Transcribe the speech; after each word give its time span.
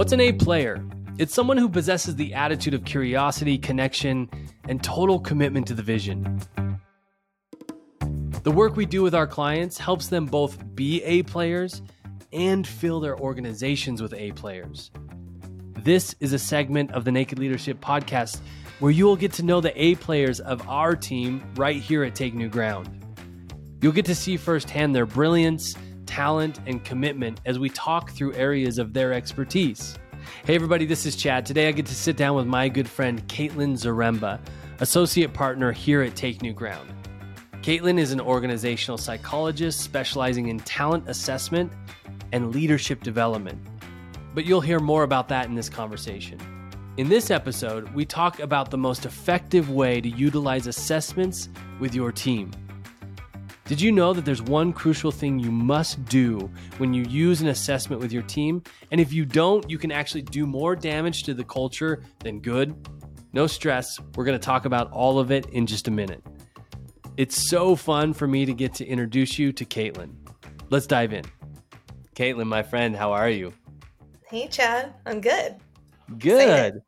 What's 0.00 0.12
an 0.12 0.20
A 0.20 0.32
player? 0.32 0.82
It's 1.18 1.34
someone 1.34 1.58
who 1.58 1.68
possesses 1.68 2.16
the 2.16 2.32
attitude 2.32 2.72
of 2.72 2.86
curiosity, 2.86 3.58
connection, 3.58 4.30
and 4.66 4.82
total 4.82 5.20
commitment 5.20 5.66
to 5.66 5.74
the 5.74 5.82
vision. 5.82 6.40
The 8.42 8.50
work 8.50 8.76
we 8.76 8.86
do 8.86 9.02
with 9.02 9.14
our 9.14 9.26
clients 9.26 9.76
helps 9.76 10.06
them 10.06 10.24
both 10.24 10.74
be 10.74 11.02
A 11.02 11.22
players 11.24 11.82
and 12.32 12.66
fill 12.66 13.00
their 13.00 13.18
organizations 13.18 14.00
with 14.00 14.14
A 14.14 14.32
players. 14.32 14.90
This 15.72 16.14
is 16.18 16.32
a 16.32 16.38
segment 16.38 16.92
of 16.92 17.04
the 17.04 17.12
Naked 17.12 17.38
Leadership 17.38 17.78
Podcast 17.82 18.40
where 18.78 18.90
you 18.90 19.04
will 19.04 19.16
get 19.16 19.34
to 19.34 19.42
know 19.42 19.60
the 19.60 19.78
A 19.78 19.96
players 19.96 20.40
of 20.40 20.66
our 20.66 20.96
team 20.96 21.44
right 21.56 21.76
here 21.76 22.04
at 22.04 22.14
Take 22.14 22.32
New 22.32 22.48
Ground. 22.48 22.88
You'll 23.82 23.92
get 23.92 24.06
to 24.06 24.14
see 24.14 24.38
firsthand 24.38 24.94
their 24.94 25.04
brilliance, 25.04 25.74
talent, 26.10 26.58
and 26.66 26.82
commitment 26.84 27.40
as 27.46 27.60
we 27.60 27.70
talk 27.70 28.10
through 28.10 28.34
areas 28.34 28.78
of 28.78 28.92
their 28.92 29.12
expertise. 29.12 29.96
Hey, 30.44 30.56
everybody, 30.56 30.84
this 30.84 31.06
is 31.06 31.14
Chad. 31.14 31.46
Today 31.46 31.68
I 31.68 31.72
get 31.72 31.86
to 31.86 31.94
sit 31.94 32.16
down 32.16 32.34
with 32.34 32.48
my 32.48 32.68
good 32.68 32.88
friend 32.88 33.24
Caitlin 33.28 33.74
Zaremba, 33.74 34.40
Associate 34.80 35.32
Partner 35.32 35.70
here 35.70 36.02
at 36.02 36.16
Take 36.16 36.42
New 36.42 36.52
Ground. 36.52 36.92
Caitlin 37.62 37.96
is 37.96 38.10
an 38.10 38.20
organizational 38.20 38.98
psychologist 38.98 39.82
specializing 39.82 40.48
in 40.48 40.58
talent 40.58 41.08
assessment 41.08 41.72
and 42.32 42.52
leadership 42.52 43.04
development. 43.04 43.60
But 44.34 44.44
you'll 44.46 44.60
hear 44.60 44.80
more 44.80 45.04
about 45.04 45.28
that 45.28 45.46
in 45.46 45.54
this 45.54 45.68
conversation. 45.68 46.40
In 46.96 47.08
this 47.08 47.30
episode, 47.30 47.88
we 47.94 48.04
talk 48.04 48.40
about 48.40 48.72
the 48.72 48.78
most 48.78 49.06
effective 49.06 49.70
way 49.70 50.00
to 50.00 50.08
utilize 50.08 50.66
assessments 50.66 51.48
with 51.78 51.94
your 51.94 52.10
team. 52.10 52.50
Did 53.70 53.80
you 53.80 53.92
know 53.92 54.12
that 54.12 54.24
there's 54.24 54.42
one 54.42 54.72
crucial 54.72 55.12
thing 55.12 55.38
you 55.38 55.52
must 55.52 56.04
do 56.06 56.50
when 56.78 56.92
you 56.92 57.04
use 57.04 57.40
an 57.40 57.46
assessment 57.46 58.02
with 58.02 58.10
your 58.10 58.24
team? 58.24 58.64
And 58.90 59.00
if 59.00 59.12
you 59.12 59.24
don't, 59.24 59.70
you 59.70 59.78
can 59.78 59.92
actually 59.92 60.22
do 60.22 60.44
more 60.44 60.74
damage 60.74 61.22
to 61.22 61.34
the 61.34 61.44
culture 61.44 62.02
than 62.18 62.40
good? 62.40 62.74
No 63.32 63.46
stress. 63.46 63.96
We're 64.16 64.24
going 64.24 64.36
to 64.36 64.44
talk 64.44 64.64
about 64.64 64.90
all 64.90 65.20
of 65.20 65.30
it 65.30 65.46
in 65.50 65.68
just 65.68 65.86
a 65.86 65.92
minute. 65.92 66.20
It's 67.16 67.48
so 67.48 67.76
fun 67.76 68.12
for 68.12 68.26
me 68.26 68.44
to 68.44 68.52
get 68.52 68.74
to 68.74 68.84
introduce 68.84 69.38
you 69.38 69.52
to 69.52 69.64
Caitlin. 69.64 70.16
Let's 70.70 70.88
dive 70.88 71.12
in. 71.12 71.24
Caitlin, 72.16 72.48
my 72.48 72.64
friend, 72.64 72.96
how 72.96 73.12
are 73.12 73.30
you? 73.30 73.52
Hey, 74.28 74.48
Chad. 74.48 74.94
I'm 75.06 75.20
good. 75.20 75.54
Good. 76.18 76.82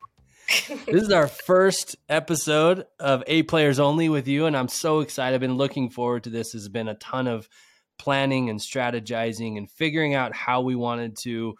This 0.85 1.03
is 1.03 1.11
our 1.11 1.27
first 1.27 1.95
episode 2.09 2.85
of 2.99 3.23
A 3.27 3.43
Players 3.43 3.79
Only 3.79 4.09
with 4.09 4.27
you, 4.27 4.45
and 4.45 4.55
I'm 4.55 4.67
so 4.67 4.99
excited. 4.99 5.33
I've 5.33 5.41
been 5.41 5.57
looking 5.57 5.89
forward 5.89 6.25
to 6.25 6.29
this. 6.29 6.51
There's 6.51 6.69
been 6.69 6.87
a 6.87 6.95
ton 6.95 7.27
of 7.27 7.49
planning 7.97 8.49
and 8.49 8.59
strategizing 8.59 9.57
and 9.57 9.69
figuring 9.69 10.13
out 10.13 10.35
how 10.35 10.61
we 10.61 10.75
wanted 10.75 11.17
to 11.23 11.55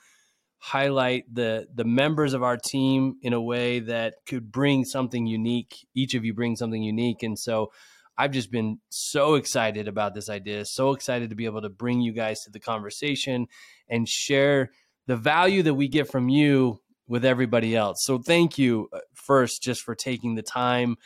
highlight 0.60 1.24
the 1.34 1.68
the 1.74 1.84
members 1.84 2.34
of 2.34 2.44
our 2.44 2.58
team 2.58 3.16
in 3.22 3.34
a 3.34 3.42
way 3.42 3.80
that 3.80 4.16
could 4.28 4.52
bring 4.52 4.86
something 4.86 5.26
unique. 5.26 5.88
Each 5.96 6.14
of 6.14 6.24
you 6.24 6.34
bring 6.34 6.56
something 6.56 6.82
unique, 6.82 7.24
and 7.24 7.38
so 7.38 7.72
I've 8.18 8.32
just 8.32 8.52
been 8.52 8.80
so 8.90 9.36
excited 9.36 9.88
about 9.88 10.14
this 10.14 10.30
idea. 10.30 10.66
So 10.66 10.92
excited 10.92 11.32
to 11.32 11.36
be 11.36 11.46
able 11.46 11.62
to 11.62 11.70
bring 11.70 12.02
you 12.02 12.14
guys 12.14 12.44
to 12.44 12.52
the 12.52 12.60
conversation 12.60 13.48
and 13.90 14.08
share 14.08 14.70
the 15.08 15.18
value 15.18 15.64
that 15.64 15.74
we 15.74 15.88
get 15.88 16.10
from 16.10 16.30
you 16.30 16.80
with 17.08 17.26
everybody 17.26 17.76
else. 17.76 18.04
So 18.04 18.18
thank 18.18 18.58
you 18.58 18.90
uh, 18.94 19.00
first 19.14 19.62
just 19.62 19.82
for 19.82 19.96
taking 19.96 20.36
the 20.36 20.42
time 20.42 20.98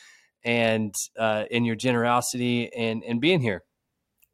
and 0.44 0.94
uh, 1.18 1.46
in 1.50 1.66
your 1.66 1.76
generosity 1.76 2.72
and 2.74 3.04
and 3.04 3.20
being 3.20 3.42
here. 3.42 3.64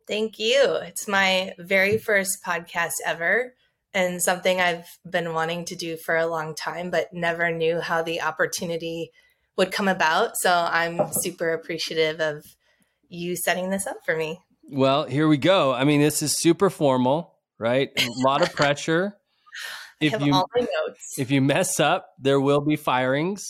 Thank 0.07 0.37
you. 0.37 0.75
It's 0.81 1.07
my 1.07 1.53
very 1.57 1.97
first 1.97 2.39
podcast 2.45 2.93
ever 3.05 3.53
and 3.93 4.21
something 4.21 4.59
I've 4.59 4.87
been 5.09 5.33
wanting 5.33 5.65
to 5.65 5.75
do 5.75 5.95
for 5.97 6.15
a 6.15 6.27
long 6.27 6.55
time 6.55 6.89
but 6.89 7.13
never 7.13 7.51
knew 7.51 7.79
how 7.79 8.01
the 8.01 8.21
opportunity 8.21 9.11
would 9.57 9.71
come 9.71 9.87
about. 9.87 10.35
So 10.37 10.51
I'm 10.51 11.11
super 11.13 11.53
appreciative 11.53 12.19
of 12.19 12.43
you 13.07 13.35
setting 13.35 13.69
this 13.69 13.87
up 13.87 13.97
for 14.05 14.17
me. 14.17 14.39
Well, 14.63 15.05
here 15.05 15.27
we 15.27 15.37
go. 15.37 15.73
I 15.73 15.83
mean, 15.83 16.01
this 16.01 16.21
is 16.21 16.41
super 16.41 16.69
formal, 16.69 17.35
right? 17.59 17.91
A 17.97 18.07
lot 18.25 18.41
of 18.41 18.53
pressure 18.55 19.15
if 20.03 20.21
you 20.21 20.43
if 21.17 21.31
you 21.31 21.41
mess 21.41 21.79
up, 21.79 22.09
there 22.19 22.39
will 22.39 22.61
be 22.61 22.75
firings. 22.75 23.49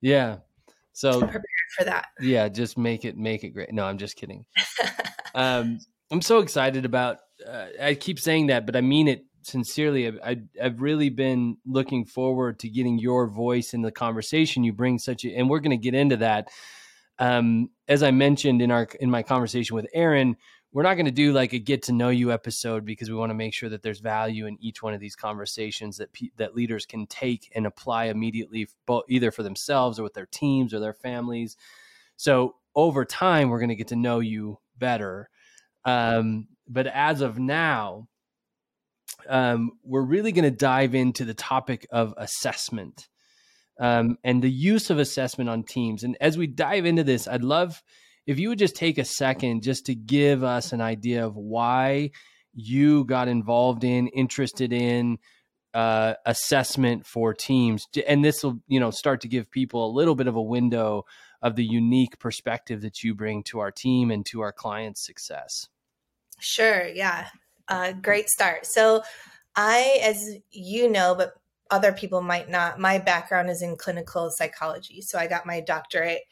Yeah. 0.00 0.38
So 0.92 1.20
prepared 1.20 1.44
for 1.76 1.84
that. 1.84 2.06
Yeah, 2.20 2.48
just 2.48 2.78
make 2.78 3.04
it 3.04 3.16
make 3.16 3.44
it 3.44 3.50
great. 3.50 3.72
No, 3.72 3.84
I'm 3.84 3.98
just 3.98 4.16
kidding. 4.16 4.44
um, 5.34 5.78
I'm 6.10 6.22
so 6.22 6.40
excited 6.40 6.84
about. 6.84 7.18
Uh, 7.46 7.66
I 7.80 7.94
keep 7.94 8.18
saying 8.18 8.46
that, 8.46 8.64
but 8.64 8.76
I 8.76 8.80
mean 8.80 9.08
it 9.08 9.24
sincerely. 9.42 10.08
I, 10.08 10.12
I, 10.24 10.36
I've 10.62 10.80
really 10.80 11.10
been 11.10 11.56
looking 11.66 12.04
forward 12.04 12.58
to 12.60 12.68
getting 12.68 12.98
your 12.98 13.28
voice 13.28 13.74
in 13.74 13.82
the 13.82 13.92
conversation. 13.92 14.64
You 14.64 14.72
bring 14.72 14.98
such 14.98 15.24
a, 15.24 15.32
and 15.34 15.48
we're 15.48 15.60
going 15.60 15.78
to 15.78 15.82
get 15.82 15.94
into 15.94 16.16
that. 16.18 16.48
Um, 17.18 17.70
as 17.88 18.02
I 18.02 18.10
mentioned 18.10 18.60
in 18.60 18.70
our 18.70 18.88
in 19.00 19.10
my 19.10 19.22
conversation 19.22 19.76
with 19.76 19.86
Aaron, 19.94 20.36
we're 20.72 20.82
not 20.82 20.94
going 20.94 21.06
to 21.06 21.12
do 21.12 21.32
like 21.32 21.52
a 21.52 21.58
get 21.58 21.84
to 21.84 21.92
know 21.92 22.10
you 22.10 22.32
episode 22.32 22.84
because 22.84 23.08
we 23.08 23.16
want 23.16 23.30
to 23.30 23.34
make 23.34 23.54
sure 23.54 23.68
that 23.68 23.82
there's 23.82 24.00
value 24.00 24.46
in 24.46 24.58
each 24.60 24.82
one 24.82 24.94
of 24.94 25.00
these 25.00 25.16
conversations 25.16 25.96
that 25.96 26.12
pe- 26.12 26.30
that 26.36 26.54
leaders 26.54 26.84
can 26.86 27.06
take 27.06 27.50
and 27.54 27.66
apply 27.66 28.04
immediately 28.06 28.68
both 28.84 29.04
either 29.08 29.30
for 29.30 29.42
themselves 29.42 29.98
or 29.98 30.02
with 30.02 30.14
their 30.14 30.26
teams 30.26 30.74
or 30.74 30.80
their 30.80 30.92
families. 30.92 31.56
So 32.16 32.56
over 32.74 33.04
time 33.04 33.48
we're 33.48 33.58
going 33.58 33.70
to 33.70 33.76
get 33.76 33.88
to 33.88 33.96
know 33.96 34.20
you 34.20 34.58
better. 34.78 35.30
Um, 35.84 36.48
but 36.68 36.86
as 36.86 37.20
of 37.20 37.38
now 37.38 38.08
um, 39.28 39.72
we're 39.82 40.02
really 40.02 40.32
going 40.32 40.44
to 40.44 40.50
dive 40.50 40.94
into 40.94 41.24
the 41.24 41.34
topic 41.34 41.86
of 41.90 42.12
assessment 42.16 43.08
um, 43.80 44.18
and 44.24 44.42
the 44.42 44.50
use 44.50 44.90
of 44.90 44.98
assessment 44.98 45.48
on 45.48 45.62
teams. 45.62 46.02
And 46.02 46.16
as 46.20 46.36
we 46.36 46.46
dive 46.46 46.86
into 46.86 47.04
this 47.04 47.26
i'd 47.28 47.44
love 47.44 47.82
if 48.26 48.38
you 48.38 48.48
would 48.48 48.58
just 48.58 48.76
take 48.76 48.98
a 48.98 49.04
second 49.04 49.62
just 49.62 49.86
to 49.86 49.94
give 49.94 50.42
us 50.42 50.72
an 50.72 50.80
idea 50.80 51.24
of 51.24 51.36
why 51.36 52.10
you 52.54 53.04
got 53.04 53.28
involved 53.28 53.84
in, 53.84 54.08
interested 54.08 54.72
in 54.72 55.18
uh, 55.74 56.14
assessment 56.24 57.06
for 57.06 57.34
teams, 57.34 57.86
and 58.06 58.24
this 58.24 58.42
will 58.42 58.60
you 58.66 58.80
know 58.80 58.90
start 58.90 59.20
to 59.20 59.28
give 59.28 59.50
people 59.50 59.86
a 59.86 59.92
little 59.92 60.14
bit 60.14 60.26
of 60.26 60.34
a 60.34 60.42
window 60.42 61.04
of 61.42 61.54
the 61.54 61.64
unique 61.64 62.18
perspective 62.18 62.80
that 62.80 63.04
you 63.04 63.14
bring 63.14 63.42
to 63.44 63.58
our 63.58 63.70
team 63.70 64.10
and 64.10 64.24
to 64.26 64.40
our 64.40 64.52
clients' 64.52 65.04
success. 65.04 65.68
Sure. 66.40 66.86
Yeah. 66.86 67.28
Uh, 67.68 67.92
great 67.92 68.28
start. 68.28 68.66
So, 68.66 69.02
I, 69.54 70.00
as 70.02 70.36
you 70.50 70.90
know, 70.90 71.14
but 71.14 71.34
other 71.70 71.92
people 71.92 72.22
might 72.22 72.48
not, 72.48 72.78
my 72.78 72.98
background 72.98 73.50
is 73.50 73.62
in 73.62 73.76
clinical 73.76 74.30
psychology. 74.30 75.02
So, 75.02 75.18
I 75.18 75.26
got 75.26 75.46
my 75.46 75.60
doctorate 75.60 76.22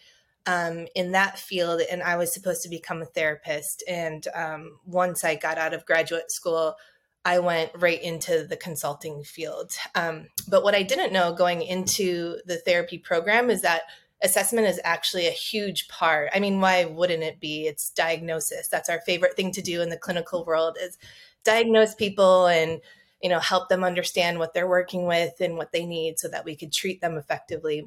um, 0.47 0.87
in 0.95 1.13
that 1.13 1.39
field, 1.39 1.81
and 1.91 2.03
I 2.03 2.17
was 2.17 2.33
supposed 2.33 2.63
to 2.63 2.69
become 2.69 3.03
a 3.03 3.07
therapist. 3.07 3.83
And 3.89 4.27
um, 4.35 4.79
once 4.85 5.25
I 5.25 5.35
got 5.35 5.59
out 5.59 5.75
of 5.75 5.87
graduate 5.87 6.31
school, 6.31 6.77
I 7.25 7.39
went 7.39 7.71
right 7.77 8.03
into 8.03 8.45
the 8.45 8.57
consulting 8.57 9.25
field. 9.25 9.73
Um, 9.95 10.29
but 10.49 10.63
what 10.63 10.75
I 10.75 10.83
didn't 10.83 11.13
know 11.13 11.33
going 11.33 11.63
into 11.63 12.39
the 12.45 12.59
therapy 12.59 12.99
program 12.99 13.49
is 13.49 13.63
that 13.63 13.83
assessment 14.23 14.67
is 14.67 14.81
actually 14.85 15.27
a 15.27 15.33
huge 15.33 15.89
part. 15.89 16.31
I 16.35 16.41
mean, 16.41 16.61
why 16.61 16.85
wouldn't 16.85 17.23
it 17.23 17.41
be? 17.41 17.67
It's 17.67 17.91
diagnosis. 17.91 18.69
That's 18.69 18.91
our 18.91 19.01
favorite 19.01 19.37
thing 19.37 19.53
to 19.53 19.63
do 19.63 19.81
in 19.81 19.89
the 19.89 19.97
clinical 19.97 20.45
world 20.45 20.77
is 20.81 20.99
diagnose 21.45 21.95
people 21.95 22.47
and 22.47 22.81
you 23.23 23.29
know 23.29 23.39
help 23.39 23.69
them 23.69 23.85
understand 23.85 24.39
what 24.39 24.55
they're 24.55 24.69
working 24.69 25.07
with 25.07 25.41
and 25.41 25.57
what 25.57 25.73
they 25.73 25.85
need 25.87 26.19
so 26.19 26.29
that 26.29 26.45
we 26.45 26.57
could 26.57 26.73
treat 26.73 27.01
them 27.01 27.17
effectively 27.17 27.87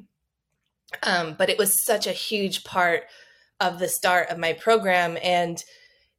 um, 1.02 1.34
but 1.36 1.50
it 1.50 1.58
was 1.58 1.84
such 1.84 2.06
a 2.06 2.12
huge 2.12 2.64
part 2.64 3.04
of 3.60 3.78
the 3.78 3.88
start 3.88 4.30
of 4.30 4.38
my 4.38 4.52
program. 4.52 5.18
And 5.22 5.62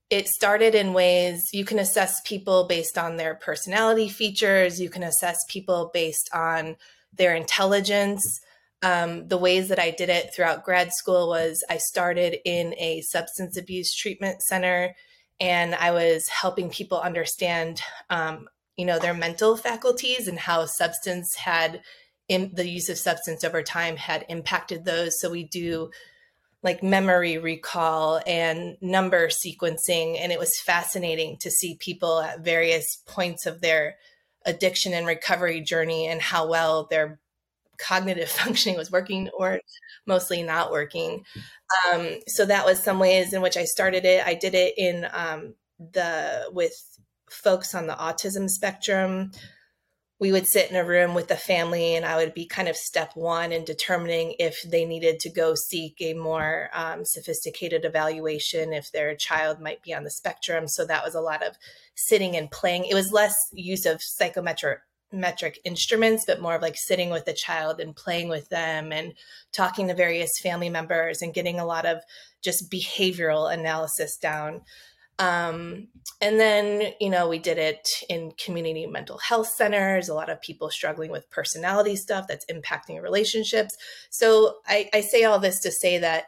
it 0.10 0.28
started 0.28 0.76
in 0.76 0.94
ways 0.94 1.50
you 1.54 1.66
can 1.66 1.80
assess 1.80 2.20
people 2.26 2.66
based 2.66 2.98
on 2.98 3.18
their 3.18 3.36
personality 3.36 4.10
features, 4.10 4.80
you 4.80 4.90
can 4.90 5.04
assess 5.04 5.38
people 5.48 5.92
based 5.94 6.30
on 6.34 6.76
their 7.14 7.36
intelligence. 7.36 8.40
Um, 8.82 9.28
the 9.28 9.38
ways 9.38 9.68
that 9.68 9.80
I 9.80 9.92
did 9.92 10.10
it 10.10 10.34
throughout 10.34 10.64
grad 10.64 10.94
school 10.94 11.28
was 11.28 11.64
I 11.70 11.78
started 11.78 12.38
in 12.46 12.74
a 12.78 13.02
substance 13.02 13.58
abuse 13.58 13.94
treatment 13.94 14.42
center 14.42 14.96
and 15.40 15.76
I 15.76 15.92
was 15.92 16.28
helping 16.30 16.70
people 16.70 17.00
understand, 17.00 17.82
um, 18.10 18.48
you 18.78 18.86
know, 18.86 19.00
their 19.00 19.14
mental 19.14 19.58
faculties 19.58 20.28
and 20.28 20.40
how 20.40 20.66
substance 20.66 21.36
had 21.36 21.82
in 22.30 22.52
the 22.54 22.70
use 22.70 22.88
of 22.90 22.98
substance 22.98 23.44
over 23.44 23.62
time 23.64 23.98
had 23.98 24.26
impacted 24.30 24.86
those. 24.86 25.20
So 25.20 25.30
we 25.30 25.44
do 25.44 25.90
like 26.62 26.84
memory 26.84 27.38
recall 27.38 28.22
and 28.28 28.78
number 28.82 29.30
sequencing. 29.30 30.18
And 30.20 30.32
it 30.32 30.40
was 30.40 30.60
fascinating 30.62 31.38
to 31.38 31.50
see 31.50 31.76
people 31.80 32.22
at 32.22 32.42
various 32.42 33.02
points 33.08 33.46
of 33.46 33.62
their 33.62 33.96
addiction 34.46 34.94
and 34.94 35.08
recovery 35.08 35.62
journey 35.62 36.08
and 36.08 36.22
how 36.22 36.48
well 36.48 36.88
their 36.90 37.20
cognitive 37.80 38.30
functioning 38.30 38.78
was 38.78 38.92
working 38.92 39.30
or 39.30 39.60
mostly 40.06 40.44
not 40.44 40.72
working. 40.72 41.24
Um, 41.92 42.20
so 42.28 42.46
that 42.46 42.66
was 42.66 42.84
some 42.84 43.00
ways 43.00 43.34
in 43.34 43.42
which 43.42 43.58
I 43.58 43.64
started 43.64 44.06
it. 44.06 44.26
I 44.26 44.36
did 44.36 44.54
it 44.54 44.76
in 44.78 45.08
um, 45.12 45.56
the 45.80 46.50
with 46.52 46.74
folks 47.30 47.74
on 47.74 47.88
the 47.88 47.94
autism 47.94 48.50
spectrum 48.50 49.32
we 50.20 50.32
would 50.32 50.48
sit 50.48 50.70
in 50.70 50.76
a 50.76 50.84
room 50.84 51.14
with 51.14 51.28
the 51.28 51.36
family 51.36 51.96
and 51.96 52.06
i 52.06 52.18
would 52.18 52.34
be 52.34 52.46
kind 52.46 52.68
of 52.68 52.76
step 52.76 53.12
one 53.16 53.52
in 53.52 53.64
determining 53.64 54.36
if 54.40 54.62
they 54.70 54.86
needed 54.86 55.20
to 55.20 55.30
go 55.30 55.54
seek 55.56 55.96
a 56.02 56.14
more 56.14 56.70
um, 56.74 57.06
sophisticated 57.06 57.86
evaluation 57.86 58.74
if 58.74 58.92
their 58.92 59.16
child 59.16 59.60
might 59.60 59.82
be 59.82 59.94
on 59.94 60.04
the 60.04 60.12
spectrum. 60.12 60.68
So 60.68 60.86
that 60.86 61.04
was 61.04 61.16
a 61.16 61.22
lot 61.22 61.46
of 61.46 61.56
sitting 61.96 62.36
and 62.36 62.50
playing. 62.50 62.86
It 62.86 62.96
was 62.96 63.12
less 63.12 63.36
use 63.54 63.86
of 63.86 64.02
psychometric 64.02 64.80
metric 65.12 65.58
instruments 65.66 66.24
but 66.28 66.40
more 66.40 66.54
of 66.54 66.62
like 66.62 66.76
sitting 66.78 67.10
with 67.10 67.26
the 67.26 67.34
child 67.34 67.80
and 67.80 67.96
playing 67.96 68.30
with 68.30 68.48
them 68.50 68.92
and 68.92 69.12
talking 69.52 69.88
to 69.88 69.94
various 69.96 70.30
family 70.44 70.70
members 70.70 71.24
and 71.24 71.34
getting 71.34 71.60
a 71.60 71.66
lot 71.66 71.84
of 71.84 71.98
just 72.44 72.70
behavioral 72.70 73.52
analysis 73.52 74.18
down 74.18 74.62
um, 75.20 75.88
and 76.22 76.40
then, 76.40 76.94
you 77.00 77.10
know, 77.10 77.30
we 77.30 77.40
did 77.40 77.58
it 77.58 77.88
in 78.10 78.32
community 78.32 78.88
mental 78.88 79.18
health 79.18 79.48
centers, 79.48 80.10
a 80.10 80.14
lot 80.14 80.30
of 80.30 80.42
people 80.42 80.70
struggling 80.70 81.12
with 81.12 81.30
personality 81.30 81.96
stuff 81.96 82.26
that's 82.28 82.46
impacting 82.46 83.02
relationships. 83.02 83.78
So 84.10 84.58
I, 84.68 84.90
I 84.94 85.02
say 85.02 85.24
all 85.24 85.40
this 85.40 85.60
to 85.62 85.72
say 85.72 85.98
that 86.00 86.26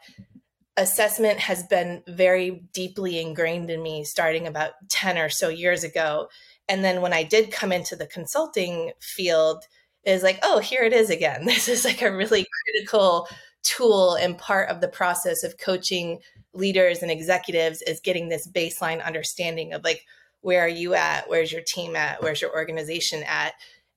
assessment 0.76 1.38
has 1.40 1.62
been 1.64 2.02
very 2.06 2.62
deeply 2.72 3.20
ingrained 3.20 3.70
in 3.70 3.82
me 3.82 4.04
starting 4.04 4.46
about 4.46 4.72
10 4.88 5.18
or 5.18 5.28
so 5.28 5.48
years 5.48 5.84
ago. 5.84 6.28
And 6.68 6.84
then 6.84 7.02
when 7.02 7.12
I 7.12 7.22
did 7.22 7.50
come 7.50 7.72
into 7.72 7.96
the 7.96 8.06
consulting 8.06 8.92
field, 9.00 9.64
was 10.06 10.22
like, 10.22 10.38
oh, 10.42 10.58
here 10.58 10.82
it 10.82 10.92
is 10.92 11.10
again. 11.10 11.44
This 11.46 11.68
is 11.68 11.84
like 11.84 12.02
a 12.02 12.14
really 12.14 12.46
critical 12.64 13.28
tool 13.62 14.14
and 14.14 14.38
part 14.38 14.68
of 14.68 14.80
the 14.80 14.88
process 14.88 15.44
of 15.44 15.58
coaching 15.58 16.18
leaders 16.52 17.02
and 17.02 17.10
executives 17.10 17.82
is 17.82 18.00
getting 18.00 18.28
this 18.28 18.48
baseline 18.48 19.04
understanding 19.04 19.72
of 19.72 19.84
like 19.84 20.04
where 20.40 20.60
are 20.60 20.68
you 20.68 20.94
at? 20.94 21.28
Where's 21.30 21.52
your 21.52 21.62
team 21.64 21.94
at? 21.94 22.20
Where's 22.20 22.40
your 22.40 22.54
organization 22.54 23.22
at? 23.22 23.54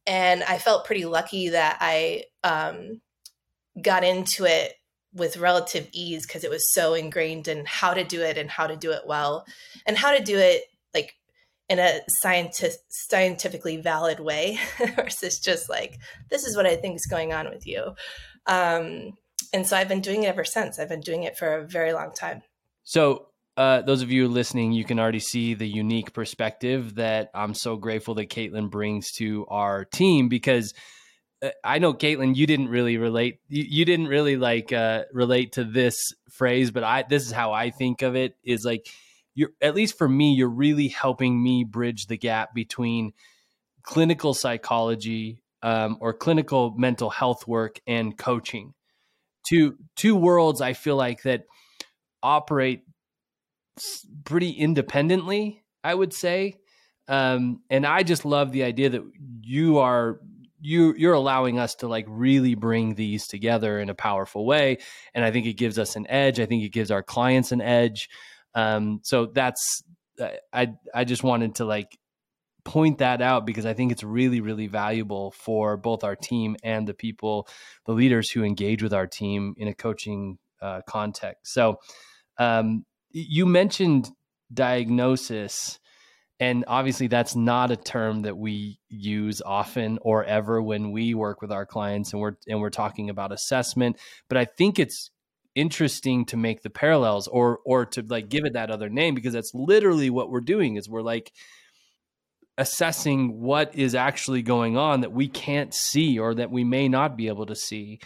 And 0.08 0.44
i 0.44 0.60
felt 0.60 0.86
pretty 0.86 1.06
lucky 1.06 1.50
that 1.50 1.78
i 1.82 2.26
um, 2.44 3.02
got 3.82 4.04
into 4.04 4.46
it 4.46 4.74
with 5.14 5.38
relative 5.38 5.88
ease 5.94 6.28
because 6.28 6.44
it 6.44 6.50
was 6.50 6.72
so 6.74 6.94
ingrained 6.94 7.48
in 7.48 7.66
how 7.66 7.94
to 7.94 8.04
do 8.04 8.22
it 8.22 8.38
and 8.38 8.50
how 8.50 8.68
to 8.68 8.76
do 8.76 8.92
it 8.92 9.02
well 9.06 9.46
and 9.86 9.98
how 9.98 10.16
to 10.16 10.24
do 10.24 10.38
it 10.38 10.64
like 10.94 11.16
in 11.70 11.80
a 11.80 12.02
scientific, 12.08 12.80
scientifically 12.90 13.78
valid 13.78 14.20
way 14.20 14.60
versus 14.96 15.40
just 15.40 15.70
like 15.70 15.98
this 16.30 16.46
is 16.46 16.56
what 16.56 16.68
i 16.68 16.76
think 16.76 16.96
is 16.96 17.08
going 17.08 17.34
on 17.34 17.50
with 17.50 17.66
you. 17.66 17.96
Um, 18.46 19.14
and 19.56 19.66
so 19.66 19.78
I've 19.78 19.88
been 19.88 20.02
doing 20.02 20.24
it 20.24 20.28
ever 20.28 20.44
since. 20.44 20.80
I've 20.80 20.90
been 20.90 21.00
doing 21.00 21.24
it 21.24 21.38
for 21.38 21.56
a 21.56 21.66
very 21.66 21.94
long 21.94 22.12
time. 22.12 22.44
So, 22.84 23.28
uh, 23.56 23.82
those 23.84 24.02
of 24.02 24.12
you 24.12 24.28
listening, 24.28 24.74
you 24.74 24.84
can 24.84 25.00
already 25.00 25.22
see 25.22 25.54
the 25.54 25.68
unique 25.68 26.12
perspective 26.12 26.96
that 26.96 27.32
I'm 27.34 27.54
so 27.54 27.78
grateful 27.78 28.16
that 28.16 28.30
Caitlin 28.30 28.70
brings 28.70 29.14
to 29.14 29.46
our 29.48 29.86
team 29.86 30.28
because 30.28 30.74
uh, 31.42 31.52
I 31.64 31.80
know 31.80 31.94
Caitlin, 31.94 32.36
you 32.36 32.46
didn't 32.46 32.68
really 32.68 32.98
relate. 32.98 33.40
You, 33.48 33.64
you 33.64 33.86
didn't 33.86 34.08
really 34.08 34.36
like 34.36 34.74
uh, 34.74 35.04
relate 35.14 35.54
to 35.54 35.64
this 35.64 35.96
phrase, 36.30 36.72
but 36.72 36.84
I 36.84 37.06
this 37.08 37.26
is 37.26 37.32
how 37.32 37.54
I 37.54 37.70
think 37.70 38.02
of 38.02 38.18
it. 38.18 38.36
Is 38.44 38.66
like 38.66 38.90
you're 39.36 39.52
at 39.62 39.74
least 39.74 39.98
for 39.98 40.10
me, 40.10 40.34
you're 40.34 40.50
really 40.50 40.90
helping 40.90 41.42
me 41.42 41.64
bridge 41.64 42.08
the 42.08 42.18
gap 42.18 42.54
between 42.54 43.14
clinical 43.84 44.34
psychology 44.34 45.42
um, 45.64 45.96
or 46.02 46.12
clinical 46.12 46.74
mental 46.78 47.10
health 47.10 47.48
work 47.48 47.80
and 47.88 48.18
coaching 48.18 48.74
two 49.48 49.78
two 49.96 50.16
worlds 50.16 50.62
I 50.62 50.74
feel 50.74 50.96
like 50.96 51.24
that 51.24 51.44
operate 52.22 52.84
pretty 54.24 54.52
independently. 54.52 55.64
I 55.84 55.94
would 55.94 56.14
say, 56.14 56.56
um, 57.08 57.62
and 57.70 57.86
I 57.86 58.04
just 58.04 58.26
love 58.26 58.52
the 58.52 58.64
idea 58.64 58.90
that 58.90 59.04
you 59.42 59.78
are 59.78 60.20
you 60.60 60.96
you're 60.98 61.14
allowing 61.14 61.60
us 61.60 61.76
to 61.76 61.88
like 61.88 62.06
really 62.08 62.56
bring 62.56 62.96
these 62.96 63.28
together 63.28 63.80
in 63.80 63.90
a 63.90 63.96
powerful 63.96 64.46
way, 64.46 64.80
and 65.14 65.24
I 65.24 65.32
think 65.32 65.46
it 65.46 65.54
gives 65.54 65.78
us 65.78 65.96
an 65.96 66.08
edge. 66.10 66.40
I 66.40 66.46
think 66.46 66.64
it 66.64 66.70
gives 66.70 66.92
our 66.92 67.04
clients 67.04 67.52
an 67.52 67.62
edge. 67.62 68.10
Um, 68.56 69.02
so 69.04 69.28
that's 69.28 69.84
I 70.52 70.74
I 70.94 71.04
just 71.04 71.24
wanted 71.24 71.56
to 71.56 71.66
like 71.66 71.98
point 72.66 72.98
that 72.98 73.22
out 73.22 73.46
because 73.46 73.66
I 73.66 73.74
think 73.74 73.92
it's 73.92 74.04
really, 74.04 74.42
really 74.42 74.68
valuable 74.68 75.32
for 75.32 75.78
both 75.78 76.04
our 76.04 76.16
team 76.16 76.58
and 76.64 76.86
the 76.88 76.94
people, 76.94 77.48
the 77.86 77.94
leaders 77.94 78.30
who 78.30 78.44
engage 78.44 78.84
with 78.84 78.94
our 78.94 79.08
team 79.08 79.54
in 79.58 79.68
a 79.70 79.74
coaching 79.74 80.40
uh, 80.62 80.82
context. 80.88 81.54
So, 81.54 81.80
um, 82.38 82.86
you 83.12 83.46
mentioned 83.46 84.10
diagnosis, 84.54 85.80
and 86.40 86.66
obviously 86.68 87.08
that's 87.08 87.36
not 87.36 87.72
a 87.72 87.78
term 87.78 88.24
that 88.24 88.36
we 88.36 88.80
use 88.90 89.42
often 89.46 90.00
or 90.02 90.26
ever 90.26 90.62
when 90.62 90.92
we 90.92 91.14
work 91.14 91.42
with 91.42 91.52
our 91.52 91.66
clients 91.66 92.12
and 92.12 92.22
we're 92.22 92.36
and 92.48 92.60
we're 92.60 92.70
talking 92.70 93.10
about 93.10 93.32
assessment. 93.32 93.98
But 94.28 94.38
I 94.38 94.46
think 94.46 94.80
it's 94.80 95.12
interesting 95.54 96.26
to 96.26 96.36
make 96.36 96.62
the 96.62 96.70
parallels 96.70 97.30
or 97.30 97.60
or 97.66 97.86
to 97.86 98.04
like 98.10 98.28
give 98.28 98.44
it 98.44 98.54
that 98.54 98.70
other 98.70 98.90
name 98.90 99.16
because 99.16 99.32
that's 99.32 99.54
literally 99.54 100.10
what 100.10 100.30
we're 100.30 100.42
doing 100.42 100.76
is 100.76 100.90
we're 100.90 101.02
like 101.02 101.32
assessing 102.58 103.42
what 103.42 103.76
is 103.76 103.96
actually 103.96 104.42
going 104.42 104.78
on 104.78 105.02
that 105.02 105.12
we 105.12 105.28
can't 105.28 105.74
see 105.74 106.18
or 106.20 106.34
that 106.36 106.52
we 106.52 106.64
may 106.64 106.88
not 106.88 107.18
be 107.18 107.28
able 107.28 107.46
to 107.46 107.56
see. 107.56 108.00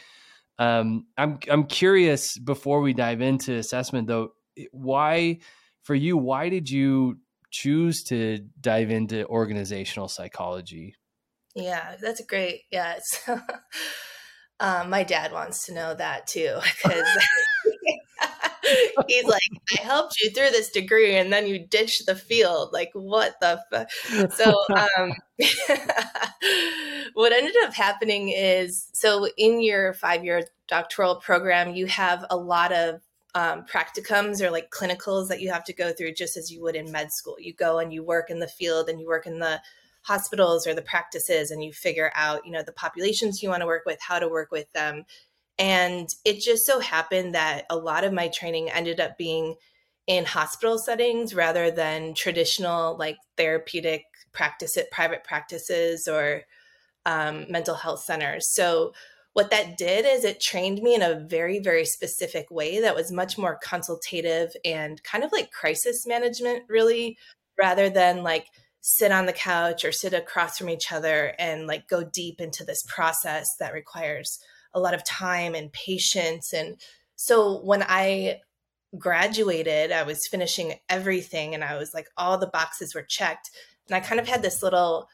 Um, 0.57 1.06
I'm 1.18 1.40
I'm 1.50 1.66
curious 1.66 2.38
before 2.38 2.81
we 2.81 2.94
dive 2.94 3.22
into 3.22 3.54
assessment 3.54 4.07
though, 4.07 4.34
why 4.72 5.40
for 5.84 5.96
you 5.96 6.18
why 6.18 6.50
did 6.50 6.69
you 6.69 7.19
choose 7.51 8.04
to 8.04 8.40
dive 8.60 8.90
into 8.92 9.25
organizational 9.25 10.07
psychology? 10.07 10.96
Yeah, 11.56 11.96
that's 12.01 12.24
great. 12.25 12.63
Yes. 12.72 13.01
um, 14.60 14.90
my 14.90 15.04
dad 15.04 15.31
wants 15.31 15.66
to 15.66 15.74
know 15.74 15.94
that 15.94 16.28
too 16.28 16.57
because 16.84 17.07
he's 19.07 19.25
like, 19.25 19.42
I 19.77 19.81
helped 19.81 20.19
you 20.21 20.31
through 20.31 20.50
this 20.51 20.69
degree 20.69 21.16
and 21.16 21.31
then 21.31 21.48
you 21.48 21.60
ditched 21.60 22.06
the 22.06 22.16
field. 22.16 22.71
Like, 22.74 22.92
what 22.94 23.39
the 23.39 23.62
fuck? 23.71 23.89
So, 24.31 24.54
um, 24.98 25.13
what 27.13 27.33
ended 27.33 27.56
up 27.63 27.74
happening 27.74 28.30
is 28.30 28.89
so 28.94 29.27
in 29.38 29.62
your 29.62 29.94
five 29.94 30.24
year 30.24 30.44
doctoral 30.68 31.16
program, 31.16 31.74
you 31.74 31.88
have 31.88 32.25
a 32.30 32.38
lot 32.38 32.71
of 32.71 33.01
um, 33.36 33.66
practicums 33.71 34.42
or 34.42 34.50
like 34.50 34.72
clinicals 34.72 35.27
that 35.27 35.42
you 35.42 35.51
have 35.51 35.63
to 35.65 35.74
go 35.74 35.94
through 35.94 36.13
just 36.13 36.36
as 36.36 36.51
you 36.51 36.62
would 36.62 36.75
in 36.75 36.92
med 36.92 37.12
school. 37.12 37.36
You 37.39 37.54
go 37.54 37.80
and 37.80 37.94
you 37.94 38.04
work 38.04 38.30
in 38.30 38.39
the 38.39 38.48
field 38.48 38.89
and 38.89 39.00
you 39.00 39.07
work 39.07 39.27
in 39.27 39.39
the 39.39 39.62
hospitals 40.01 40.65
or 40.65 40.74
the 40.74 40.81
practices 40.81 41.51
and 41.51 41.63
you 41.63 41.74
figure 41.74 42.12
out, 42.15 42.46
you 42.46 42.51
know, 42.51 42.63
the 42.63 42.72
populations 42.72 43.43
you 43.43 43.50
want 43.50 43.62
to 43.62 43.67
work 43.67 43.84
with, 43.86 44.00
how 44.01 44.17
to 44.17 44.27
work 44.27 44.51
with 44.51 44.72
them 44.74 45.05
and 45.60 46.08
it 46.24 46.39
just 46.39 46.66
so 46.66 46.80
happened 46.80 47.36
that 47.36 47.66
a 47.70 47.75
lot 47.75 48.06
of 48.06 48.13
my 48.13 48.30
training 48.30 48.70
ended 48.70 49.01
up 49.01 49.18
being 49.18 49.56
in 50.08 50.25
hospital 50.25 50.80
settings 50.80 51.36
rather 51.36 51.70
than 51.70 52.16
traditional 52.16 52.98
like 52.98 53.18
therapeutic 53.38 54.06
practice 54.32 54.78
at 54.78 54.89
private 54.89 55.24
practices 55.24 56.08
or 56.08 56.44
um, 57.06 57.46
mental 57.50 57.75
health 57.75 58.01
centers. 58.04 58.51
So 58.54 58.94
what 59.34 59.51
that 59.51 59.78
did 59.78 60.06
is 60.06 60.24
it 60.24 60.42
trained 60.42 60.82
me 60.82 60.96
in 60.96 61.01
a 61.01 61.25
very 61.28 61.60
very 61.60 61.86
specific 61.86 62.50
way 62.50 62.80
that 62.80 62.96
was 62.96 63.12
much 63.12 63.38
more 63.38 63.60
consultative 63.62 64.51
and 64.66 65.04
kind 65.04 65.24
of 65.24 65.32
like 65.32 65.51
crisis 65.51 66.08
management 66.08 66.63
really 66.70 67.18
rather 67.58 67.89
than 67.89 68.24
like 68.24 68.48
sit 68.82 69.12
on 69.12 69.25
the 69.25 69.34
couch 69.34 69.84
or 69.84 69.92
sit 69.92 70.13
across 70.13 70.58
from 70.58 70.70
each 70.70 70.92
other 70.92 71.34
and 71.38 71.68
like 71.68 71.88
go 71.88 72.04
deep 72.04 72.39
into 72.39 72.63
this 72.63 72.82
process 72.88 73.46
that 73.60 73.74
requires 73.74 74.39
a 74.73 74.79
lot 74.79 74.93
of 74.93 75.05
time 75.05 75.55
and 75.55 75.71
patience. 75.71 76.53
And 76.53 76.79
so 77.15 77.59
when 77.61 77.83
I 77.88 78.39
graduated, 78.97 79.91
I 79.91 80.03
was 80.03 80.27
finishing 80.29 80.75
everything 80.89 81.53
and 81.53 81.63
I 81.63 81.77
was 81.77 81.93
like, 81.93 82.07
all 82.17 82.38
the 82.38 82.47
boxes 82.47 82.95
were 82.95 83.05
checked. 83.07 83.49
And 83.88 83.95
I 83.95 83.99
kind 83.99 84.19
of 84.19 84.27
had 84.27 84.41
this 84.41 84.63
little 84.63 85.07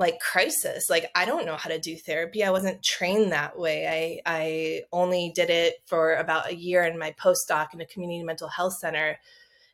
like 0.00 0.18
crisis. 0.18 0.88
Like 0.88 1.10
i 1.14 1.26
don't 1.26 1.46
know 1.46 1.56
how 1.56 1.68
to 1.68 1.78
do 1.78 1.94
therapy. 1.94 2.42
I 2.42 2.50
wasn't 2.50 2.82
trained 2.82 3.32
that 3.32 3.58
way. 3.58 4.20
I 4.26 4.40
i 4.40 4.80
only 4.92 5.30
did 5.34 5.50
it 5.50 5.74
for 5.86 6.14
about 6.14 6.50
a 6.50 6.56
year 6.56 6.84
in 6.84 6.98
my 6.98 7.14
postdoc 7.20 7.74
in 7.74 7.80
a 7.80 7.86
community 7.86 8.24
mental 8.24 8.48
health 8.48 8.78
center. 8.78 9.18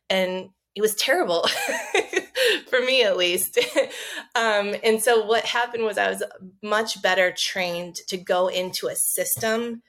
And 0.09 0.49
it 0.75 0.81
was 0.81 0.95
terrible 0.95 1.47
for 2.67 2.79
me 2.81 3.03
at 3.03 3.17
least. 3.17 3.57
um, 4.35 4.75
and 4.83 5.01
so 5.01 5.25
what 5.25 5.45
happened 5.45 5.83
was 5.83 5.97
I 5.97 6.09
was 6.09 6.23
much 6.61 7.01
better 7.01 7.33
trained 7.35 7.95
to 8.07 8.17
go 8.17 8.47
into 8.47 8.87
a 8.87 8.95
system 8.95 9.81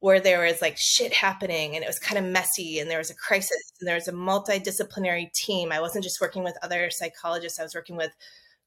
where 0.00 0.20
there 0.20 0.44
was 0.44 0.62
like 0.62 0.76
shit 0.78 1.12
happening 1.12 1.74
and 1.74 1.82
it 1.82 1.88
was 1.88 1.98
kind 1.98 2.24
of 2.24 2.32
messy 2.32 2.78
and 2.78 2.90
there 2.90 2.98
was 2.98 3.10
a 3.10 3.16
crisis 3.16 3.72
and 3.80 3.88
there 3.88 3.96
was 3.96 4.08
a 4.08 4.12
multidisciplinary 4.12 5.32
team. 5.32 5.72
I 5.72 5.80
wasn't 5.80 6.04
just 6.04 6.20
working 6.20 6.44
with 6.44 6.56
other 6.62 6.88
psychologists, 6.90 7.58
I 7.58 7.64
was 7.64 7.74
working 7.74 7.96
with 7.96 8.12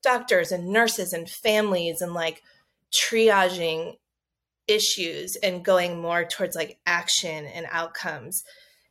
doctors 0.04 0.52
and 0.52 0.70
nurses 0.70 1.14
and 1.14 1.30
families 1.30 2.02
and 2.02 2.14
like 2.14 2.42
triaging 2.92 3.98
issues 4.68 5.38
and 5.38 5.64
going 5.64 6.02
more 6.02 6.26
towards 6.26 6.56
like 6.56 6.80
action 6.86 7.46
and 7.46 7.66
outcomes. 7.72 8.44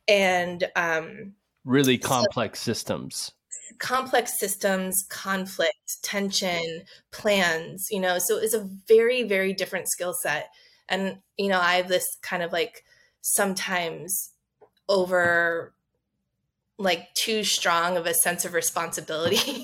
And 0.07 0.67
um 0.75 1.33
really 1.63 1.99
complex 1.99 2.59
so, 2.59 2.71
systems 2.71 3.33
complex 3.79 4.39
systems, 4.39 5.05
conflict, 5.09 6.01
tension, 6.03 6.83
plans, 7.11 7.87
you 7.91 7.99
know, 7.99 8.17
so 8.19 8.37
it's 8.37 8.53
a 8.53 8.67
very, 8.87 9.23
very 9.23 9.53
different 9.53 9.87
skill 9.89 10.13
set. 10.13 10.49
And, 10.89 11.19
you 11.37 11.47
know, 11.47 11.59
I 11.59 11.75
have 11.75 11.87
this 11.87 12.05
kind 12.21 12.43
of 12.43 12.51
like 12.51 12.83
sometimes 13.21 14.31
over 14.89 15.73
like 16.77 17.13
too 17.13 17.43
strong 17.43 17.95
of 17.95 18.05
a 18.05 18.13
sense 18.13 18.43
of 18.43 18.53
responsibility 18.53 19.63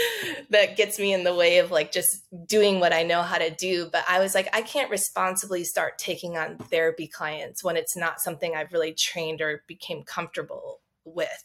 that 0.50 0.76
gets 0.76 0.98
me 0.98 1.12
in 1.12 1.24
the 1.24 1.34
way 1.34 1.58
of 1.58 1.70
like 1.70 1.90
just 1.90 2.24
doing 2.46 2.78
what 2.78 2.92
I 2.92 3.02
know 3.02 3.22
how 3.22 3.38
to 3.38 3.50
do. 3.50 3.88
But 3.90 4.04
I 4.08 4.18
was 4.18 4.34
like, 4.34 4.48
I 4.52 4.62
can't 4.62 4.90
responsibly 4.90 5.64
start 5.64 5.98
taking 5.98 6.36
on 6.36 6.58
therapy 6.58 7.06
clients 7.06 7.64
when 7.64 7.76
it's 7.76 7.96
not 7.96 8.20
something 8.20 8.54
I've 8.54 8.72
really 8.72 8.94
trained 8.96 9.40
or 9.40 9.64
became 9.66 10.02
comfortable 10.02 10.80
with. 11.04 11.44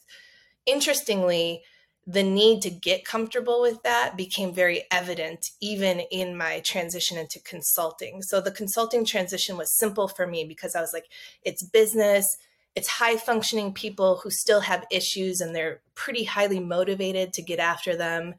Interestingly, 0.66 1.64
the 2.06 2.24
need 2.24 2.62
to 2.62 2.70
get 2.70 3.06
comfortable 3.06 3.62
with 3.62 3.82
that 3.84 4.18
became 4.18 4.54
very 4.54 4.84
evident 4.92 5.52
even 5.62 6.02
in 6.12 6.36
my 6.36 6.60
transition 6.60 7.18
into 7.18 7.40
consulting. 7.40 8.22
So 8.22 8.42
the 8.42 8.52
consulting 8.52 9.06
transition 9.06 9.56
was 9.56 9.78
simple 9.78 10.10
for 10.10 10.28
me 10.28 10.44
because 10.44 10.76
I 10.76 10.82
was 10.82 10.92
like, 10.92 11.06
it's 11.44 11.64
business, 11.64 12.38
it's 12.76 12.90
high 12.90 13.16
functioning 13.16 13.74
people 13.74 14.18
who 14.18 14.32
still 14.32 14.62
have 14.62 14.86
issues 14.92 15.40
and 15.40 15.56
they're 15.56 15.80
pretty 15.96 16.26
highly 16.26 16.60
motivated 16.60 17.32
to 17.34 17.42
get 17.42 17.60
after 17.60 17.96
them. 17.96 18.36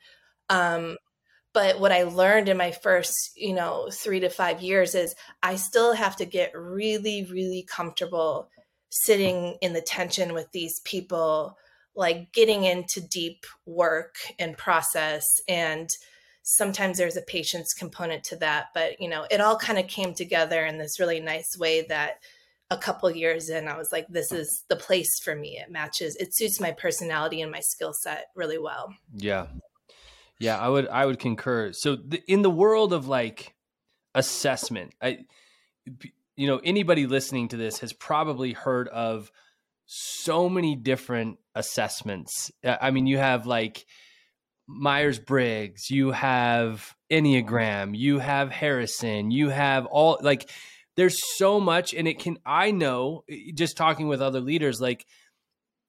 Um, 0.51 0.99
but 1.55 1.81
what 1.81 1.93
I 1.93 2.03
learned 2.03 2.49
in 2.49 2.57
my 2.59 2.73
first, 2.73 3.31
you 3.37 3.55
know, 3.55 3.89
three 3.91 4.21
to 4.21 4.29
five 4.29 4.61
years 4.61 4.95
is 4.95 5.15
I 5.43 5.55
still 5.55 5.95
have 5.95 6.17
to 6.17 6.27
get 6.27 6.51
really, 6.55 7.25
really 7.31 7.65
comfortable 7.67 8.51
sitting 8.91 9.57
in 9.63 9.73
the 9.73 9.81
tension 9.81 10.35
with 10.35 10.51
these 10.53 10.81
people 10.81 11.57
like 11.95 12.33
getting 12.33 12.65
into 12.65 13.01
deep 13.01 13.47
work 13.67 14.17
and 14.39 14.57
process 14.57 15.41
and 15.49 15.91
sometimes 16.43 16.99
there's 16.99 17.17
a 17.17 17.23
patience 17.23 17.73
component 17.73 18.23
to 18.25 18.37
that 18.37 18.67
but 18.75 19.01
you 19.01 19.09
know 19.09 19.27
it 19.31 19.41
all 19.41 19.57
kind 19.57 19.79
of 19.79 19.87
came 19.87 20.13
together 20.15 20.65
in 20.65 20.79
this 20.79 21.01
really 21.01 21.21
nice 21.21 21.57
way 21.57 21.87
that 21.89 22.19
a 22.71 22.77
couple 22.77 23.11
years 23.11 23.49
in 23.49 23.69
i 23.69 23.77
was 23.77 23.93
like 23.93 24.07
this 24.09 24.33
is 24.33 24.65
the 24.69 24.77
place 24.77 25.19
for 25.19 25.35
me. 25.35 25.59
It 25.59 25.71
matches 25.71 26.17
it 26.17 26.35
suits 26.35 26.61
my 26.61 26.73
personality 26.73 27.41
and 27.41 27.51
my 27.51 27.61
skill 27.61 27.93
set 27.93 28.27
really 28.35 28.59
well. 28.59 28.95
Yeah. 29.15 29.47
Yeah 30.39 30.59
i 30.59 30.69
would 30.69 30.89
i 30.89 31.07
would 31.07 31.19
concur. 31.19 31.73
So 31.73 31.97
the, 31.97 32.23
in 32.27 32.43
the 32.43 32.51
world 32.51 32.93
of 32.93 33.07
like 33.07 33.55
assessment 34.15 34.95
i 35.03 35.19
you 36.37 36.47
know 36.47 36.61
anybody 36.65 37.07
listening 37.07 37.49
to 37.49 37.57
this 37.57 37.79
has 37.81 37.93
probably 37.93 38.53
heard 38.53 38.89
of 38.89 39.31
so 39.87 40.49
many 40.49 40.77
different 40.77 41.39
assessments. 41.55 42.51
Uh, 42.65 42.77
I 42.81 42.91
mean, 42.91 43.07
you 43.07 43.19
have 43.19 43.47
like 43.47 43.87
Myers 44.67 45.19
Briggs, 45.19 45.91
you 45.91 46.11
have 46.13 46.95
Enneagram, 47.11 47.97
you 47.97 48.19
have 48.19 48.51
Harrison, 48.51 49.31
you 49.31 49.51
have 49.51 49.87
all 49.87 50.19
like 50.23 50.51
there's 50.97 51.21
so 51.37 51.61
much 51.61 51.93
and 51.93 52.09
it 52.09 52.19
can 52.19 52.39
I 52.47 52.71
know 52.71 53.25
just 53.55 53.77
talking 53.77 54.09
with 54.09 54.23
other 54.23 54.41
leaders 54.41 54.81
like 54.81 55.07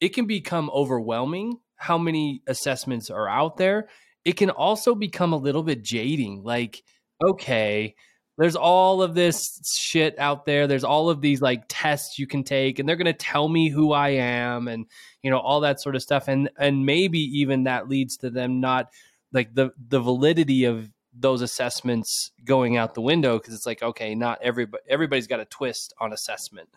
it 0.02 0.10
can 0.10 0.26
become 0.26 0.70
overwhelming 0.74 1.60
how 1.78 1.98
many 1.98 2.42
assessments 2.48 3.10
are 3.10 3.30
out 3.30 3.58
there. 3.58 3.88
It 4.26 4.34
can 4.34 4.50
also 4.50 4.96
become 4.96 5.34
a 5.34 5.38
little 5.38 5.64
bit 5.64 5.84
jading 5.84 6.44
like 6.44 6.84
okay, 7.26 7.96
there's 8.38 8.56
all 8.56 9.02
of 9.02 9.14
this 9.14 9.62
shit 9.78 10.20
out 10.20 10.46
there. 10.46 10.68
There's 10.68 10.84
all 10.84 11.10
of 11.10 11.22
these 11.22 11.42
like 11.42 11.64
tests 11.68 12.20
you 12.20 12.28
can 12.28 12.44
take 12.44 12.80
and 12.80 12.88
they're 12.88 12.98
going 12.98 13.06
to 13.06 13.14
tell 13.14 13.48
me 13.48 13.70
who 13.70 13.94
I 13.94 14.10
am 14.10 14.68
and 14.68 14.86
you 15.22 15.32
know 15.32 15.40
all 15.40 15.62
that 15.62 15.82
sort 15.82 15.96
of 15.96 16.02
stuff 16.02 16.28
and 16.28 16.50
and 16.58 16.86
maybe 16.86 17.20
even 17.40 17.64
that 17.64 17.88
leads 17.88 18.18
to 18.18 18.30
them 18.30 18.60
not 18.60 18.90
like 19.32 19.54
the 19.54 19.72
the 19.88 20.00
validity 20.00 20.66
of 20.66 20.90
those 21.18 21.42
assessments 21.42 22.32
going 22.44 22.76
out 22.76 22.94
the 22.94 23.02
window 23.02 23.38
because 23.38 23.54
it's 23.54 23.66
like 23.66 23.82
okay, 23.82 24.16
not 24.16 24.40
everybody 24.42 24.84
everybody's 24.90 25.28
got 25.28 25.40
a 25.40 25.46
twist 25.46 25.94
on 26.00 26.12
assessment. 26.12 26.70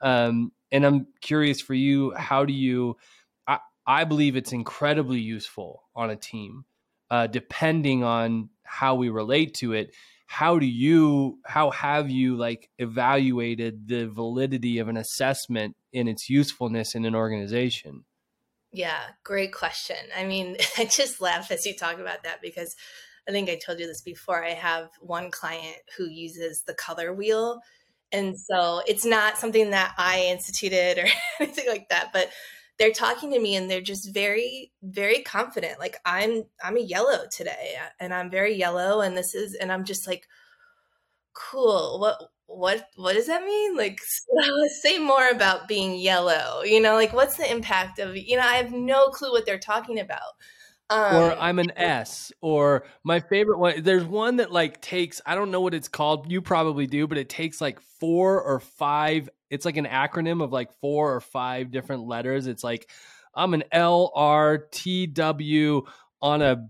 Um 0.00 0.50
and 0.72 0.84
I'm 0.84 1.06
curious 1.20 1.60
for 1.60 1.74
you 1.74 2.12
how 2.16 2.44
do 2.44 2.52
you 2.52 2.96
I 3.46 3.58
I 3.86 4.04
believe 4.04 4.34
it's 4.34 4.52
incredibly 4.52 5.20
useful 5.20 5.84
on 5.94 6.10
a 6.10 6.16
team 6.16 6.64
uh 7.12 7.28
depending 7.28 8.02
on 8.02 8.48
how 8.64 8.96
we 8.96 9.08
relate 9.08 9.54
to 9.54 9.72
it 9.72 9.92
how 10.30 10.60
do 10.60 10.64
you 10.64 11.40
how 11.44 11.72
have 11.72 12.08
you 12.08 12.36
like 12.36 12.70
evaluated 12.78 13.88
the 13.88 14.06
validity 14.06 14.78
of 14.78 14.86
an 14.86 14.96
assessment 14.96 15.74
in 15.92 16.06
its 16.06 16.30
usefulness 16.30 16.94
in 16.94 17.04
an 17.04 17.16
organization? 17.16 18.04
Yeah 18.70 19.00
great 19.24 19.52
question. 19.52 19.96
I 20.16 20.24
mean 20.24 20.56
i 20.78 20.84
just 20.84 21.20
laugh 21.20 21.50
as 21.50 21.66
you 21.66 21.74
talk 21.74 21.98
about 21.98 22.22
that 22.22 22.40
because 22.40 22.76
i 23.28 23.32
think 23.32 23.50
i 23.50 23.56
told 23.56 23.80
you 23.80 23.88
this 23.88 24.02
before 24.02 24.44
i 24.44 24.50
have 24.50 24.90
one 25.00 25.32
client 25.32 25.78
who 25.98 26.04
uses 26.08 26.62
the 26.62 26.74
color 26.74 27.12
wheel. 27.12 27.60
And 28.12 28.38
so 28.38 28.82
it's 28.86 29.04
not 29.04 29.36
something 29.36 29.70
that 29.70 29.94
i 29.98 30.26
instituted 30.30 30.98
or 30.98 31.08
anything 31.40 31.66
like 31.66 31.88
that 31.88 32.10
but 32.12 32.30
they're 32.80 32.90
talking 32.90 33.30
to 33.30 33.38
me 33.38 33.54
and 33.56 33.70
they're 33.70 33.82
just 33.82 34.12
very 34.12 34.72
very 34.82 35.20
confident. 35.20 35.78
Like 35.78 35.98
i'm 36.06 36.44
i'm 36.64 36.78
a 36.78 36.80
yellow 36.80 37.26
today 37.30 37.74
and 38.00 38.12
i'm 38.12 38.30
very 38.30 38.54
yellow 38.56 39.02
and 39.02 39.16
this 39.16 39.34
is 39.34 39.54
and 39.54 39.70
i'm 39.70 39.84
just 39.84 40.08
like 40.08 40.26
cool. 41.34 42.00
What 42.00 42.16
what 42.46 42.88
what 42.96 43.12
does 43.12 43.26
that 43.26 43.44
mean? 43.44 43.76
Like 43.76 44.00
say 44.82 44.98
more 44.98 45.28
about 45.28 45.68
being 45.68 46.00
yellow. 46.00 46.62
You 46.62 46.80
know 46.80 46.94
like 46.94 47.12
what's 47.12 47.36
the 47.36 47.50
impact 47.50 47.98
of 47.98 48.16
you 48.16 48.36
know 48.36 48.42
i 48.42 48.54
have 48.54 48.72
no 48.72 49.08
clue 49.08 49.30
what 49.30 49.44
they're 49.44 49.58
talking 49.58 50.00
about 50.00 50.32
um, 50.90 51.16
or 51.16 51.32
I'm 51.38 51.58
an 51.58 51.72
S, 51.76 52.32
or 52.40 52.84
my 53.04 53.20
favorite 53.20 53.58
one. 53.58 53.82
There's 53.82 54.04
one 54.04 54.36
that 54.36 54.50
like 54.50 54.80
takes, 54.80 55.20
I 55.24 55.34
don't 55.34 55.50
know 55.50 55.60
what 55.60 55.74
it's 55.74 55.88
called. 55.88 56.30
You 56.30 56.42
probably 56.42 56.86
do, 56.86 57.06
but 57.06 57.16
it 57.16 57.28
takes 57.28 57.60
like 57.60 57.80
four 58.00 58.42
or 58.42 58.60
five. 58.60 59.28
It's 59.48 59.64
like 59.64 59.76
an 59.76 59.86
acronym 59.86 60.42
of 60.42 60.52
like 60.52 60.72
four 60.80 61.14
or 61.14 61.20
five 61.20 61.70
different 61.70 62.06
letters. 62.06 62.46
It's 62.46 62.64
like, 62.64 62.90
I'm 63.34 63.54
an 63.54 63.64
L 63.70 64.10
R 64.14 64.58
T 64.70 65.06
W 65.06 65.82
on 66.20 66.42
a 66.42 66.68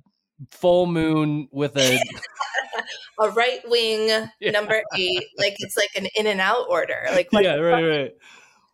full 0.51 0.87
moon 0.87 1.49
with 1.51 1.77
a. 1.77 1.99
a 3.21 3.31
right 3.31 3.61
wing 3.67 4.09
yeah. 4.41 4.51
number 4.51 4.83
eight, 4.97 5.25
like 5.37 5.55
it's 5.59 5.77
like 5.77 5.91
an 5.97 6.07
in 6.17 6.27
and 6.27 6.41
out 6.41 6.67
order. 6.71 7.07
Like 7.11 7.29
yeah, 7.33 7.55
right, 7.57 7.85
right 7.85 8.13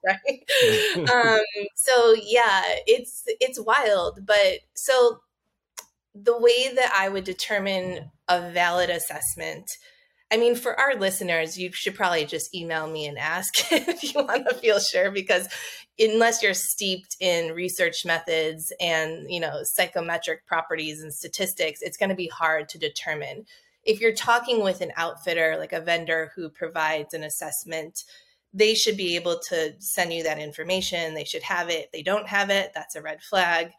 right 0.06 1.10
um 1.12 1.40
so 1.74 2.14
yeah 2.22 2.62
it's 2.86 3.24
it's 3.40 3.58
wild 3.58 4.20
but 4.24 4.60
so 4.74 5.20
the 6.22 6.38
way 6.38 6.72
that 6.74 6.92
I 6.96 7.08
would 7.08 7.24
determine 7.24 8.10
a 8.28 8.50
valid 8.50 8.90
assessment, 8.90 9.70
I 10.30 10.38
mean, 10.38 10.56
for 10.56 10.78
our 10.78 10.96
listeners, 10.96 11.56
you 11.56 11.70
should 11.72 11.94
probably 11.94 12.24
just 12.24 12.54
email 12.54 12.88
me 12.88 13.06
and 13.06 13.18
ask 13.18 13.54
if 13.72 14.02
you 14.02 14.24
want 14.24 14.48
to 14.48 14.54
feel 14.56 14.80
sure, 14.80 15.10
because 15.10 15.48
unless 15.98 16.42
you're 16.42 16.54
steeped 16.54 17.16
in 17.20 17.54
research 17.54 18.04
methods 18.04 18.72
and 18.80 19.30
you 19.30 19.40
know 19.40 19.60
psychometric 19.62 20.46
properties 20.46 21.00
and 21.00 21.12
statistics, 21.12 21.80
it's 21.82 21.96
going 21.96 22.10
to 22.10 22.16
be 22.16 22.28
hard 22.28 22.68
to 22.70 22.78
determine. 22.78 23.46
If 23.84 24.00
you're 24.00 24.14
talking 24.14 24.64
with 24.64 24.80
an 24.80 24.92
outfitter, 24.96 25.56
like 25.58 25.72
a 25.72 25.80
vendor 25.80 26.32
who 26.34 26.48
provides 26.48 27.14
an 27.14 27.22
assessment, 27.22 28.02
they 28.52 28.74
should 28.74 28.96
be 28.96 29.14
able 29.14 29.38
to 29.48 29.74
send 29.78 30.12
you 30.12 30.24
that 30.24 30.40
information. 30.40 31.14
They 31.14 31.24
should 31.24 31.44
have 31.44 31.70
it. 31.70 31.90
They 31.92 32.02
don't 32.02 32.26
have 32.26 32.50
it, 32.50 32.72
that's 32.74 32.96
a 32.96 33.02
red 33.02 33.22
flag 33.22 33.70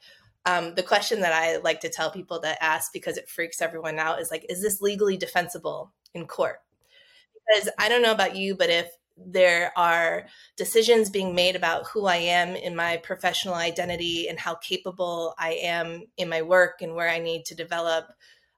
um, 0.48 0.76
the 0.76 0.84
question 0.84 1.20
that 1.22 1.34
I 1.34 1.58
like 1.58 1.82
to 1.82 1.90
tell 1.90 2.10
people 2.10 2.40
to 2.40 2.64
ask 2.64 2.94
because 2.94 3.18
it 3.18 3.30
freaks 3.30 3.62
everyone 3.62 4.00
out 4.00 4.22
is 4.22 4.32
like, 4.32 4.46
is 4.48 4.62
this 4.62 4.82
legally 4.82 5.18
defensible 5.18 5.92
in 6.14 6.26
court? 6.26 6.62
Because 7.34 7.70
I 7.78 7.90
don't 7.90 8.02
know 8.02 8.14
about 8.14 8.38
you, 8.38 8.56
but 8.56 8.70
if 8.70 8.90
there 9.18 9.74
are 9.76 10.26
decisions 10.56 11.10
being 11.10 11.36
made 11.36 11.58
about 11.58 11.88
who 11.88 12.06
I 12.06 12.16
am 12.16 12.56
in 12.56 12.78
my 12.78 12.98
professional 12.98 13.56
identity 13.56 14.30
and 14.30 14.40
how 14.40 14.56
capable 14.56 15.36
I 15.38 15.54
am 15.64 16.04
in 16.16 16.30
my 16.30 16.44
work 16.44 16.82
and 16.82 16.96
where 16.96 17.10
I 17.10 17.20
need 17.20 17.44
to 17.46 17.56
develop, 17.56 18.06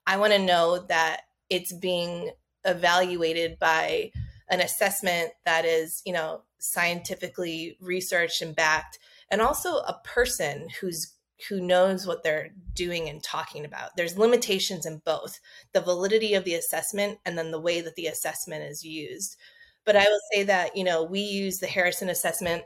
I 0.06 0.18
want 0.18 0.34
to 0.34 0.40
know 0.40 0.86
that 0.90 1.22
it's 1.50 1.74
being 1.74 2.30
evaluated 2.66 3.58
by 3.58 4.12
an 4.50 4.60
assessment 4.60 5.32
that 5.46 5.66
is, 5.66 6.04
you 6.06 6.14
know, 6.14 6.44
scientifically 6.60 7.78
researched 7.80 8.44
and 8.44 8.56
backed, 8.56 9.00
and 9.32 9.42
also 9.42 9.78
a 9.78 10.00
person 10.04 10.68
who's 10.82 11.16
who 11.48 11.62
knows 11.62 12.06
what 12.06 12.24
they're 12.24 12.50
doing 12.74 13.08
and 13.08 13.24
talking 13.24 13.66
about. 13.66 13.96
There's 13.96 14.18
limitations 14.18 14.86
in 14.86 15.02
both 15.06 15.40
the 15.74 15.82
validity 15.82 16.34
of 16.34 16.44
the 16.44 16.56
assessment 16.56 17.20
and 17.26 17.38
then 17.38 17.52
the 17.52 17.62
way 17.62 17.82
that 17.82 17.96
the 17.96 18.08
assessment 18.08 18.64
is 18.64 18.84
used. 18.84 19.38
But 19.86 19.96
I 19.96 20.04
will 20.04 20.20
say 20.34 20.44
that, 20.44 20.76
you 20.76 20.84
know, 20.84 21.04
we 21.04 21.22
use 21.22 21.58
the 21.58 21.68
Harrison 21.68 22.10
assessment. 22.10 22.64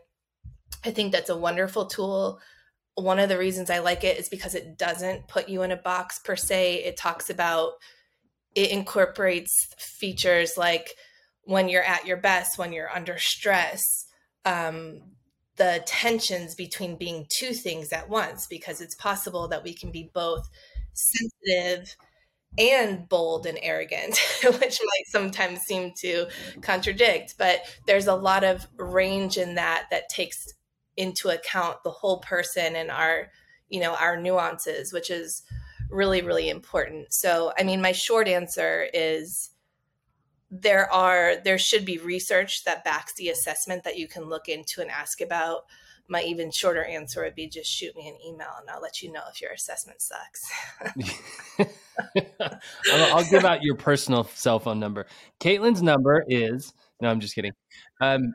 I 0.83 0.91
think 0.91 1.11
that's 1.11 1.29
a 1.29 1.37
wonderful 1.37 1.85
tool. 1.85 2.39
One 2.95 3.19
of 3.19 3.29
the 3.29 3.37
reasons 3.37 3.69
I 3.69 3.79
like 3.79 4.03
it 4.03 4.17
is 4.17 4.29
because 4.29 4.55
it 4.55 4.77
doesn't 4.77 5.27
put 5.27 5.49
you 5.49 5.61
in 5.61 5.71
a 5.71 5.77
box 5.77 6.19
per 6.19 6.35
se. 6.35 6.83
It 6.83 6.97
talks 6.97 7.29
about, 7.29 7.73
it 8.55 8.71
incorporates 8.71 9.53
features 9.77 10.53
like 10.57 10.89
when 11.43 11.69
you're 11.69 11.83
at 11.83 12.05
your 12.05 12.17
best, 12.17 12.57
when 12.57 12.73
you're 12.73 12.93
under 12.93 13.17
stress, 13.17 14.05
um, 14.45 15.01
the 15.55 15.83
tensions 15.85 16.55
between 16.55 16.97
being 16.97 17.25
two 17.29 17.53
things 17.53 17.91
at 17.93 18.09
once 18.09 18.47
because 18.47 18.81
it's 18.81 18.95
possible 18.95 19.47
that 19.47 19.63
we 19.63 19.73
can 19.73 19.91
be 19.91 20.09
both 20.13 20.49
sensitive 20.93 21.95
and 22.57 23.07
bold 23.09 23.45
and 23.45 23.57
arrogant, 23.61 24.19
which 24.43 24.61
might 24.61 25.07
sometimes 25.07 25.61
seem 25.61 25.91
to 25.99 26.27
contradict. 26.61 27.35
But 27.37 27.61
there's 27.87 28.07
a 28.07 28.15
lot 28.15 28.43
of 28.43 28.67
range 28.77 29.37
in 29.37 29.55
that 29.55 29.85
that 29.91 30.09
takes 30.09 30.53
into 30.95 31.29
account 31.29 31.77
the 31.83 31.91
whole 31.91 32.19
person 32.19 32.75
and 32.75 32.91
our, 32.91 33.29
you 33.69 33.79
know, 33.79 33.95
our 33.95 34.17
nuances, 34.17 34.93
which 34.93 35.09
is 35.09 35.41
really, 35.89 36.21
really 36.21 36.49
important. 36.49 37.13
So, 37.13 37.53
I 37.57 37.63
mean, 37.63 37.81
my 37.81 37.91
short 37.91 38.27
answer 38.27 38.87
is 38.93 39.49
there 40.61 40.91
are 40.91 41.35
there 41.43 41.57
should 41.57 41.83
be 41.83 41.97
research 41.97 42.63
that 42.63 42.83
backs 42.83 43.13
the 43.15 43.29
assessment 43.29 43.83
that 43.83 43.97
you 43.97 44.07
can 44.07 44.25
look 44.25 44.47
into 44.47 44.81
and 44.81 44.91
ask 44.91 45.19
about 45.19 45.63
my 46.07 46.21
even 46.21 46.51
shorter 46.51 46.83
answer 46.83 47.23
would 47.23 47.33
be 47.33 47.47
just 47.47 47.69
shoot 47.69 47.95
me 47.95 48.07
an 48.07 48.17
email 48.27 48.49
and 48.59 48.69
I'll 48.69 48.81
let 48.81 49.01
you 49.01 49.11
know 49.11 49.21
if 49.31 49.41
your 49.41 49.51
assessment 49.51 49.99
sucks. 50.01 50.41
I'll, 52.91 53.17
I'll, 53.17 53.29
give 53.29 53.45
out 53.45 53.63
your 53.63 53.75
personal 53.75 54.25
cell 54.35 54.59
phone 54.59 54.79
number. 54.79 55.07
Caitlin's 55.39 55.81
number 55.81 56.23
is 56.27 56.73
no, 57.01 57.09
I'm 57.09 57.19
just 57.19 57.35
kidding. 57.35 57.53
Um, 58.01 58.33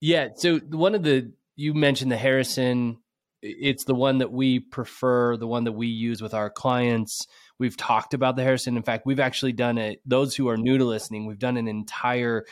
yeah, 0.00 0.28
so 0.36 0.58
one 0.58 0.94
of 0.94 1.02
the 1.02 1.32
you 1.56 1.74
mentioned 1.74 2.12
the 2.12 2.16
Harrison. 2.16 2.98
It's 3.42 3.84
the 3.84 3.94
one 3.94 4.18
that 4.18 4.30
we 4.30 4.60
prefer, 4.60 5.36
the 5.36 5.48
one 5.48 5.64
that 5.64 5.72
we 5.72 5.88
use 5.88 6.22
with 6.22 6.34
our 6.34 6.48
clients. 6.48 7.26
We've 7.58 7.76
talked 7.76 8.14
about 8.14 8.36
the 8.36 8.42
Harrison. 8.42 8.76
In 8.76 8.82
fact, 8.82 9.06
we've 9.06 9.20
actually 9.20 9.52
done 9.52 9.78
it. 9.78 10.00
Those 10.04 10.34
who 10.34 10.48
are 10.48 10.56
new 10.56 10.78
to 10.78 10.84
listening, 10.84 11.26
we've 11.26 11.38
done 11.38 11.56
an 11.56 11.68
entire 11.68 12.44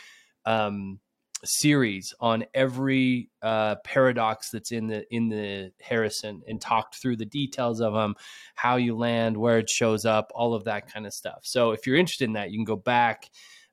um, 0.44 1.00
series 1.42 2.14
on 2.20 2.44
every 2.52 3.30
uh, 3.40 3.76
paradox 3.84 4.50
that's 4.50 4.72
in 4.72 4.86
the 4.86 5.04
in 5.10 5.30
the 5.30 5.72
Harrison 5.80 6.42
and 6.46 6.60
talked 6.60 6.96
through 6.96 7.16
the 7.16 7.24
details 7.24 7.80
of 7.80 7.94
them, 7.94 8.14
how 8.54 8.76
you 8.76 8.96
land, 8.96 9.36
where 9.36 9.58
it 9.58 9.70
shows 9.70 10.04
up, 10.04 10.30
all 10.34 10.54
of 10.54 10.64
that 10.64 10.92
kind 10.92 11.06
of 11.06 11.14
stuff. 11.14 11.40
So 11.42 11.72
if 11.72 11.86
you're 11.86 11.96
interested 11.96 12.24
in 12.24 12.34
that, 12.34 12.50
you 12.50 12.58
can 12.58 12.64
go 12.64 12.76
back. 12.76 13.30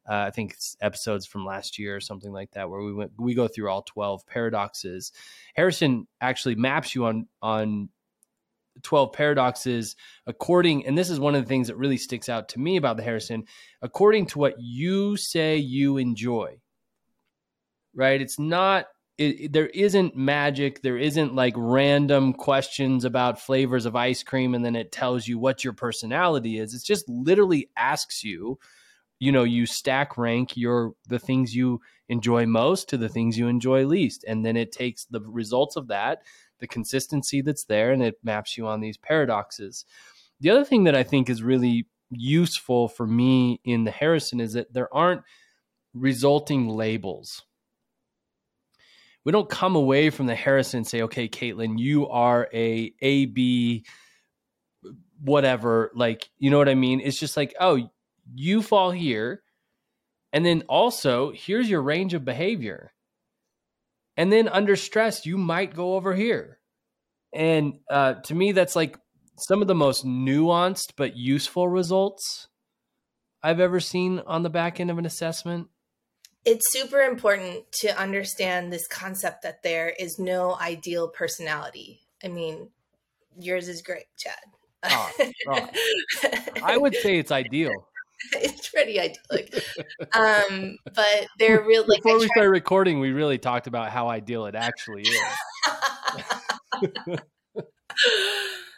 Uh, 0.09 0.23
I 0.27 0.31
think 0.31 0.53
it's 0.53 0.77
episodes 0.79 1.25
from 1.27 1.45
last 1.45 1.77
year 1.77 1.93
or 1.97 1.99
something 1.99 2.31
like 2.31 2.51
that, 2.51 2.69
where 2.69 2.81
we 2.81 2.93
went 2.93 3.11
we 3.17 3.33
go 3.33 3.49
through 3.49 3.69
all 3.69 3.81
twelve 3.81 4.25
paradoxes. 4.25 5.11
Harrison 5.53 6.07
actually 6.21 6.55
maps 6.55 6.95
you 6.95 7.05
on 7.05 7.27
on 7.41 7.89
12 8.83 9.13
paradoxes 9.13 9.95
according 10.25 10.85
and 10.85 10.97
this 10.97 11.09
is 11.09 11.19
one 11.19 11.35
of 11.35 11.43
the 11.43 11.47
things 11.47 11.67
that 11.67 11.77
really 11.77 11.97
sticks 11.97 12.29
out 12.29 12.49
to 12.49 12.59
me 12.59 12.77
about 12.77 12.97
the 12.97 13.03
harrison 13.03 13.43
according 13.81 14.25
to 14.25 14.39
what 14.39 14.55
you 14.59 15.17
say 15.17 15.57
you 15.57 15.97
enjoy 15.97 16.57
right? 17.97 18.21
It's 18.21 18.39
not 18.39 18.85
it, 19.17 19.51
there 19.51 19.67
isn't 19.67 20.15
magic. 20.15 20.83
There 20.83 20.97
isn't 20.97 21.33
like 21.33 21.55
random 21.57 22.33
questions 22.33 23.03
about 23.03 23.41
flavors 23.41 23.87
of 23.87 23.95
ice 23.95 24.21
cream 24.21 24.53
and 24.53 24.63
then 24.63 24.75
it 24.75 24.91
tells 24.91 25.27
you 25.27 25.39
what 25.39 25.63
your 25.63 25.73
personality 25.73 26.59
is. 26.59 26.75
It's 26.75 26.83
just 26.83 27.09
literally 27.09 27.69
asks 27.75 28.23
you, 28.23 28.59
you 29.19 29.31
know, 29.31 29.43
you 29.43 29.65
stack 29.65 30.17
rank 30.19 30.55
your 30.55 30.93
the 31.07 31.17
things 31.17 31.55
you 31.55 31.81
enjoy 32.09 32.45
most 32.45 32.89
to 32.89 32.97
the 32.97 33.09
things 33.09 33.39
you 33.39 33.47
enjoy 33.47 33.87
least. 33.87 34.23
And 34.27 34.45
then 34.45 34.55
it 34.55 34.71
takes 34.71 35.05
the 35.05 35.21
results 35.21 35.75
of 35.75 35.87
that, 35.87 36.21
the 36.59 36.67
consistency 36.67 37.41
that's 37.41 37.65
there, 37.65 37.91
and 37.91 38.01
it 38.01 38.15
maps 38.23 38.57
you 38.57 38.67
on 38.67 38.81
these 38.81 38.97
paradoxes. 38.97 39.85
The 40.39 40.49
other 40.49 40.65
thing 40.65 40.85
that 40.85 40.95
I 40.95 41.03
think 41.03 41.29
is 41.29 41.41
really 41.41 41.87
useful 42.09 42.87
for 42.87 43.05
me 43.05 43.59
in 43.63 43.83
the 43.83 43.91
Harrison 43.91 44.39
is 44.39 44.53
that 44.53 44.73
there 44.73 44.93
aren't 44.93 45.23
resulting 45.93 46.69
labels 46.69 47.43
we 49.27 49.33
don't 49.33 49.49
come 49.49 49.75
away 49.75 50.09
from 50.09 50.25
the 50.25 50.35
Harrison 50.35 50.77
and 50.77 50.87
say, 50.87 51.01
okay, 51.01 51.27
Caitlin, 51.27 51.77
you 51.77 52.07
are 52.07 52.47
a 52.53 52.93
A 53.01 53.25
B 53.25 53.83
whatever. 55.21 55.91
Like, 55.93 56.29
you 56.37 56.49
know 56.49 56.57
what 56.57 56.69
I 56.69 56.75
mean? 56.75 57.01
It's 57.01 57.19
just 57.19 57.35
like, 57.35 57.53
oh, 57.59 57.89
you 58.33 58.61
fall 58.61 58.89
here. 58.91 59.41
And 60.31 60.45
then 60.45 60.63
also, 60.69 61.33
here's 61.35 61.69
your 61.69 61.81
range 61.81 62.13
of 62.13 62.23
behavior. 62.23 62.93
And 64.17 64.31
then 64.31 64.49
under 64.49 64.75
stress, 64.75 65.25
you 65.25 65.37
might 65.37 65.75
go 65.75 65.95
over 65.95 66.13
here. 66.13 66.59
And 67.33 67.79
uh, 67.89 68.15
to 68.15 68.35
me, 68.35 68.51
that's 68.51 68.75
like 68.75 68.97
some 69.37 69.61
of 69.61 69.67
the 69.67 69.75
most 69.75 70.05
nuanced 70.05 70.93
but 70.97 71.15
useful 71.15 71.67
results 71.67 72.47
I've 73.43 73.59
ever 73.59 73.79
seen 73.79 74.19
on 74.25 74.43
the 74.43 74.49
back 74.49 74.79
end 74.79 74.89
of 74.89 74.97
an 74.97 75.05
assessment 75.05 75.69
it's 76.47 76.71
super 76.71 77.01
important 77.01 77.69
to 77.81 77.89
understand 77.99 78.71
this 78.71 78.87
concept 78.87 79.43
that 79.43 79.63
there 79.63 79.89
is 79.89 80.17
no 80.17 80.55
ideal 80.55 81.09
personality. 81.09 81.99
I 82.23 82.29
mean, 82.29 82.69
yours 83.37 83.67
is 83.67 83.81
great, 83.81 84.05
Chad. 84.17 84.33
Oh, 84.83 85.11
oh. 85.49 85.69
I 86.63 86.77
would 86.77 86.95
say 86.95 87.19
it's 87.19 87.33
ideal. 87.33 87.73
it's 88.33 88.69
pretty 88.69 88.99
idyllic. 88.99 89.53
um, 90.13 90.77
but 90.93 91.27
they're 91.39 91.61
real 91.61 91.85
like 91.87 92.01
before 92.03 92.19
we 92.19 92.27
started 92.27 92.49
recording, 92.49 92.99
we 92.99 93.11
really 93.11 93.37
talked 93.37 93.67
about 93.67 93.91
how 93.91 94.09
ideal 94.09 94.45
it 94.45 94.55
actually 94.55 95.03
is. 95.03 95.19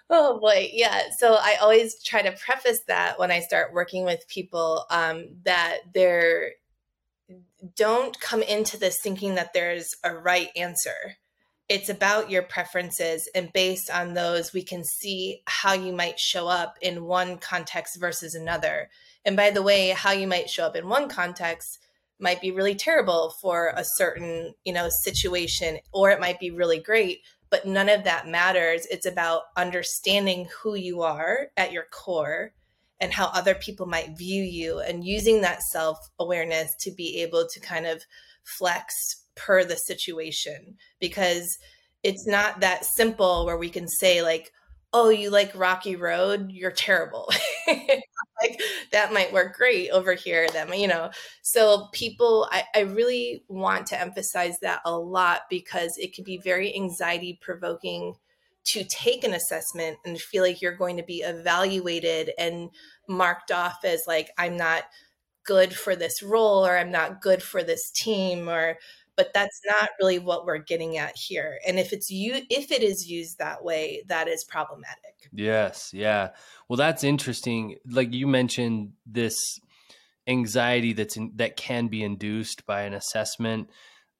oh 0.09 0.39
boy, 0.39 0.69
yeah. 0.73 1.03
So 1.17 1.35
I 1.35 1.57
always 1.61 2.01
try 2.03 2.21
to 2.21 2.31
preface 2.33 2.81
that 2.87 3.19
when 3.19 3.31
I 3.31 3.39
start 3.39 3.73
working 3.73 4.05
with 4.05 4.27
people 4.27 4.85
um, 4.89 5.27
that 5.45 5.79
they're 5.93 6.51
don't 7.75 8.19
come 8.19 8.41
into 8.41 8.77
this 8.77 8.97
thinking 9.03 9.35
that 9.35 9.53
there's 9.53 9.89
a 10.03 10.13
right 10.13 10.49
answer. 10.55 11.17
It's 11.67 11.89
about 11.89 12.31
your 12.31 12.41
preferences, 12.41 13.29
and 13.35 13.53
based 13.53 13.91
on 13.91 14.15
those, 14.15 14.53
we 14.53 14.63
can 14.63 14.83
see 14.83 15.43
how 15.45 15.73
you 15.73 15.93
might 15.93 16.19
show 16.19 16.47
up 16.47 16.77
in 16.81 17.05
one 17.05 17.37
context 17.37 17.99
versus 17.99 18.33
another. 18.33 18.89
And 19.25 19.35
by 19.35 19.49
the 19.51 19.61
way, 19.61 19.89
how 19.89 20.11
you 20.11 20.27
might 20.27 20.49
show 20.49 20.65
up 20.65 20.75
in 20.75 20.87
one 20.87 21.09
context 21.09 21.79
might 22.19 22.41
be 22.41 22.51
really 22.51 22.75
terrible 22.75 23.33
for 23.41 23.73
a 23.75 23.85
certain, 23.95 24.53
you 24.65 24.73
know, 24.73 24.89
situation, 25.03 25.79
or 25.93 26.11
it 26.11 26.19
might 26.19 26.39
be 26.39 26.51
really 26.51 26.79
great, 26.79 27.21
but 27.49 27.65
none 27.65 27.89
of 27.89 28.03
that 28.03 28.27
matters. 28.27 28.85
It's 28.87 29.05
about 29.05 29.43
understanding 29.55 30.47
who 30.61 30.75
you 30.75 31.01
are 31.01 31.47
at 31.55 31.71
your 31.71 31.85
core 31.91 32.53
and 32.99 33.13
how 33.13 33.27
other 33.27 33.55
people 33.55 33.85
might 33.85 34.17
view 34.17 34.43
you 34.43 34.79
and 34.79 35.05
using 35.05 35.41
that 35.41 35.61
self 35.63 35.97
awareness 36.19 36.75
to 36.81 36.91
be 36.91 37.21
able 37.21 37.47
to 37.47 37.59
kind 37.59 37.85
of 37.85 38.03
flex 38.43 39.23
per 39.35 39.63
the 39.63 39.75
situation 39.75 40.75
because 40.99 41.57
it's 42.03 42.27
not 42.27 42.59
that 42.59 42.85
simple 42.85 43.45
where 43.45 43.57
we 43.57 43.69
can 43.69 43.87
say 43.87 44.21
like 44.21 44.51
oh 44.93 45.09
you 45.09 45.29
like 45.29 45.51
rocky 45.55 45.95
road? 45.95 46.51
You're 46.51 46.71
terrible. 46.71 47.29
Like 48.41 48.61
that 48.91 49.11
might 49.13 49.33
work 49.33 49.57
great 49.57 49.89
over 49.89 50.13
here. 50.13 50.47
That 50.49 50.77
you 50.77 50.87
know. 50.87 51.11
So 51.41 51.87
people 51.91 52.47
I, 52.51 52.63
I 52.75 52.79
really 52.81 53.43
want 53.47 53.87
to 53.87 53.99
emphasize 53.99 54.59
that 54.61 54.81
a 54.85 54.97
lot 54.97 55.41
because 55.49 55.97
it 55.97 56.13
can 56.13 56.23
be 56.23 56.37
very 56.37 56.73
anxiety 56.73 57.37
provoking 57.41 58.15
to 58.65 58.83
take 58.85 59.23
an 59.23 59.33
assessment 59.33 59.97
and 60.05 60.19
feel 60.19 60.43
like 60.43 60.61
you're 60.61 60.75
going 60.75 60.97
to 60.97 61.03
be 61.03 61.21
evaluated 61.21 62.31
and 62.37 62.69
marked 63.07 63.51
off 63.51 63.79
as 63.83 64.03
like 64.07 64.29
I'm 64.37 64.57
not 64.57 64.83
good 65.45 65.73
for 65.73 65.95
this 65.95 66.21
role 66.21 66.65
or 66.65 66.77
I'm 66.77 66.91
not 66.91 67.21
good 67.21 67.41
for 67.41 67.63
this 67.63 67.89
team 67.89 68.47
or 68.47 68.77
but 69.19 69.33
that's 69.33 69.59
not 69.65 69.89
really 69.99 70.17
what 70.17 70.45
we're 70.45 70.59
getting 70.59 70.97
at 70.97 71.13
here 71.13 71.59
and 71.67 71.77
if 71.77 71.91
it's 71.91 72.09
you 72.09 72.41
if 72.49 72.71
it 72.71 72.81
is 72.81 73.09
used 73.09 73.37
that 73.37 73.65
way 73.65 74.01
that 74.07 74.29
is 74.29 74.45
problematic. 74.45 75.29
Yes 75.33 75.91
yeah. 75.93 76.29
Well 76.69 76.77
that's 76.77 77.03
interesting 77.03 77.75
like 77.85 78.13
you 78.13 78.27
mentioned 78.27 78.93
this 79.05 79.35
anxiety 80.25 80.93
that's 80.93 81.17
in, 81.17 81.33
that 81.35 81.57
can 81.57 81.89
be 81.89 82.01
induced 82.01 82.65
by 82.65 82.83
an 82.83 82.93
assessment 82.93 83.69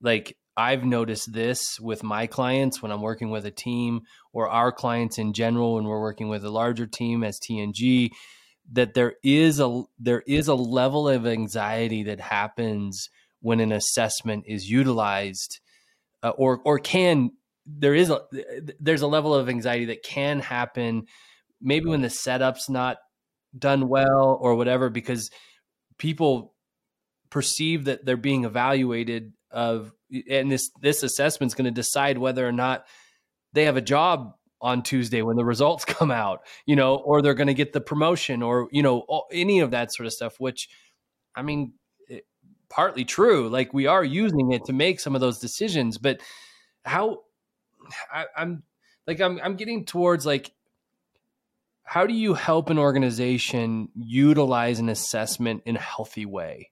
like 0.02 0.36
I've 0.58 0.84
noticed 0.84 1.32
this 1.32 1.80
with 1.80 2.04
my 2.04 2.28
clients 2.28 2.82
when 2.82 2.92
I'm 2.92 3.02
working 3.02 3.30
with 3.30 3.46
a 3.46 3.52
team 3.52 4.02
or 4.34 4.50
our 4.50 4.74
clients 4.74 5.18
in 5.18 5.32
general 5.32 5.76
when 5.76 5.86
we're 5.86 6.02
working 6.02 6.28
with 6.28 6.44
a 6.44 6.50
larger 6.50 6.88
team 6.88 7.24
as 7.24 7.40
TNG 7.40 8.10
that 8.74 8.96
there 8.96 9.14
is 9.24 9.62
a 9.62 9.84
there 9.98 10.24
is 10.28 10.50
a 10.50 10.56
level 10.56 11.08
of 11.08 11.26
anxiety 11.26 12.04
that 12.04 12.20
happens 12.20 13.10
when 13.42 13.60
an 13.60 13.72
assessment 13.72 14.44
is 14.48 14.70
utilized 14.70 15.60
uh, 16.24 16.30
or 16.30 16.62
or 16.66 16.80
can 16.80 17.32
there 17.66 17.96
is 17.96 18.10
a 18.10 18.22
there's 18.80 19.02
a 19.02 19.08
level 19.08 19.34
of 19.34 19.50
anxiety 19.50 19.86
that 19.86 20.04
can 20.04 20.40
happen 20.40 21.06
maybe 21.62 21.90
when 21.90 22.02
the 22.02 22.10
setup's 22.10 22.70
not 22.70 22.98
done 23.58 23.88
well 23.88 24.38
or 24.40 24.56
whatever 24.56 24.90
because 24.90 25.30
people 25.98 26.54
perceive 27.30 27.86
that 27.86 28.06
they're 28.06 28.18
being 28.18 28.44
evaluated 28.44 29.34
of 29.52 29.92
and 30.30 30.52
this 30.52 30.70
this 30.82 31.04
assessment 31.04 31.52
is 31.52 31.56
going 31.56 31.66
to 31.66 31.72
decide 31.72 32.18
whether 32.18 32.48
or 32.48 32.52
not 32.52 32.86
they 33.54 33.66
have 33.66 33.78
a 33.78 33.82
job 33.82 34.34
on 34.62 34.84
Tuesday 34.84 35.22
when 35.22 35.38
the 35.38 35.46
results 35.46 35.86
come 35.88 36.12
out, 36.12 36.42
you 36.66 36.76
know, 36.76 36.96
or 36.96 37.22
they're 37.22 37.34
going 37.34 37.48
to 37.48 37.54
get 37.54 37.74
the 37.74 37.82
promotion 37.82 38.44
or, 38.44 38.68
you 38.72 38.84
know, 38.84 39.06
any 39.32 39.60
of 39.60 39.72
that 39.72 39.94
sort 39.94 40.06
of 40.06 40.14
stuff, 40.14 40.36
which 40.40 40.68
I 41.36 41.42
mean, 41.42 41.74
partly 42.70 43.06
true. 43.06 43.50
Like 43.50 43.74
we 43.74 43.88
are 43.88 44.04
using 44.04 44.52
it 44.52 44.66
to 44.66 44.74
make 44.74 45.00
some 45.00 45.16
of 45.16 45.22
those 45.22 45.40
decisions, 45.40 45.98
but 45.98 46.22
how 46.86 47.22
I, 48.14 48.26
I'm 48.38 48.64
like 49.08 49.20
I'm 49.20 49.40
I'm 49.44 49.56
getting 49.56 49.86
towards 49.86 50.26
like 50.26 50.52
how 51.84 52.06
do 52.06 52.14
you 52.14 52.36
help 52.36 52.70
an 52.70 52.78
organization 52.78 53.90
utilize 53.96 54.80
an 54.80 54.90
assessment 54.90 55.64
in 55.66 55.76
a 55.76 55.82
healthy 55.82 56.26
way? 56.26 56.70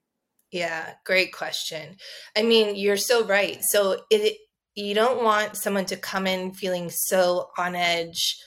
Yeah, 0.52 0.94
great 1.04 1.32
question. 1.32 1.96
I 2.36 2.42
mean, 2.42 2.76
you're 2.76 2.96
so 2.96 3.26
right. 3.26 3.58
So 3.62 4.00
it, 4.10 4.38
you 4.76 4.94
don't 4.94 5.24
want 5.24 5.56
someone 5.56 5.86
to 5.86 5.96
come 5.96 6.28
in 6.28 6.52
feeling 6.52 6.88
so 6.90 7.50
on 7.58 7.74
edge 7.74 8.38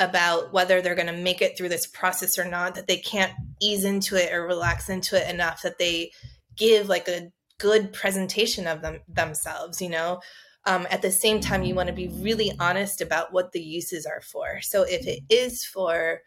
about 0.00 0.52
whether 0.52 0.82
they're 0.82 0.96
going 0.96 1.06
to 1.06 1.12
make 1.12 1.40
it 1.40 1.56
through 1.56 1.68
this 1.68 1.86
process 1.86 2.38
or 2.38 2.44
not 2.44 2.74
that 2.74 2.88
they 2.88 2.98
can't 2.98 3.32
ease 3.62 3.84
into 3.84 4.16
it 4.16 4.32
or 4.32 4.46
relax 4.46 4.88
into 4.88 5.16
it 5.16 5.32
enough 5.32 5.62
that 5.62 5.78
they 5.78 6.10
give 6.56 6.88
like 6.88 7.08
a 7.08 7.30
good 7.58 7.92
presentation 7.92 8.66
of 8.66 8.82
them 8.82 9.00
themselves 9.08 9.80
you 9.80 9.88
know? 9.88 10.20
Um, 10.64 10.86
at 10.90 11.00
the 11.00 11.12
same 11.12 11.40
time 11.40 11.62
you 11.62 11.74
want 11.74 11.88
to 11.88 11.94
be 11.94 12.08
really 12.08 12.52
honest 12.58 13.00
about 13.00 13.32
what 13.32 13.52
the 13.52 13.60
uses 13.60 14.04
are 14.04 14.20
for. 14.20 14.60
So 14.62 14.82
if 14.82 15.06
it 15.06 15.20
is 15.30 15.64
for 15.64 16.22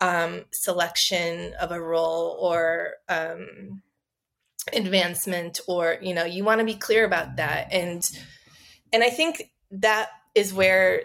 um, 0.00 0.44
selection 0.52 1.54
of 1.54 1.72
a 1.72 1.80
role 1.80 2.36
or 2.38 2.92
um, 3.08 3.82
advancement 4.74 5.60
or 5.66 5.96
you 6.02 6.12
know 6.12 6.24
you 6.24 6.44
want 6.44 6.58
to 6.58 6.66
be 6.66 6.74
clear 6.74 7.04
about 7.04 7.36
that. 7.36 7.72
And 7.72 8.02
and 8.92 9.02
i 9.02 9.10
think 9.10 9.50
that 9.70 10.08
is 10.34 10.54
where 10.54 11.02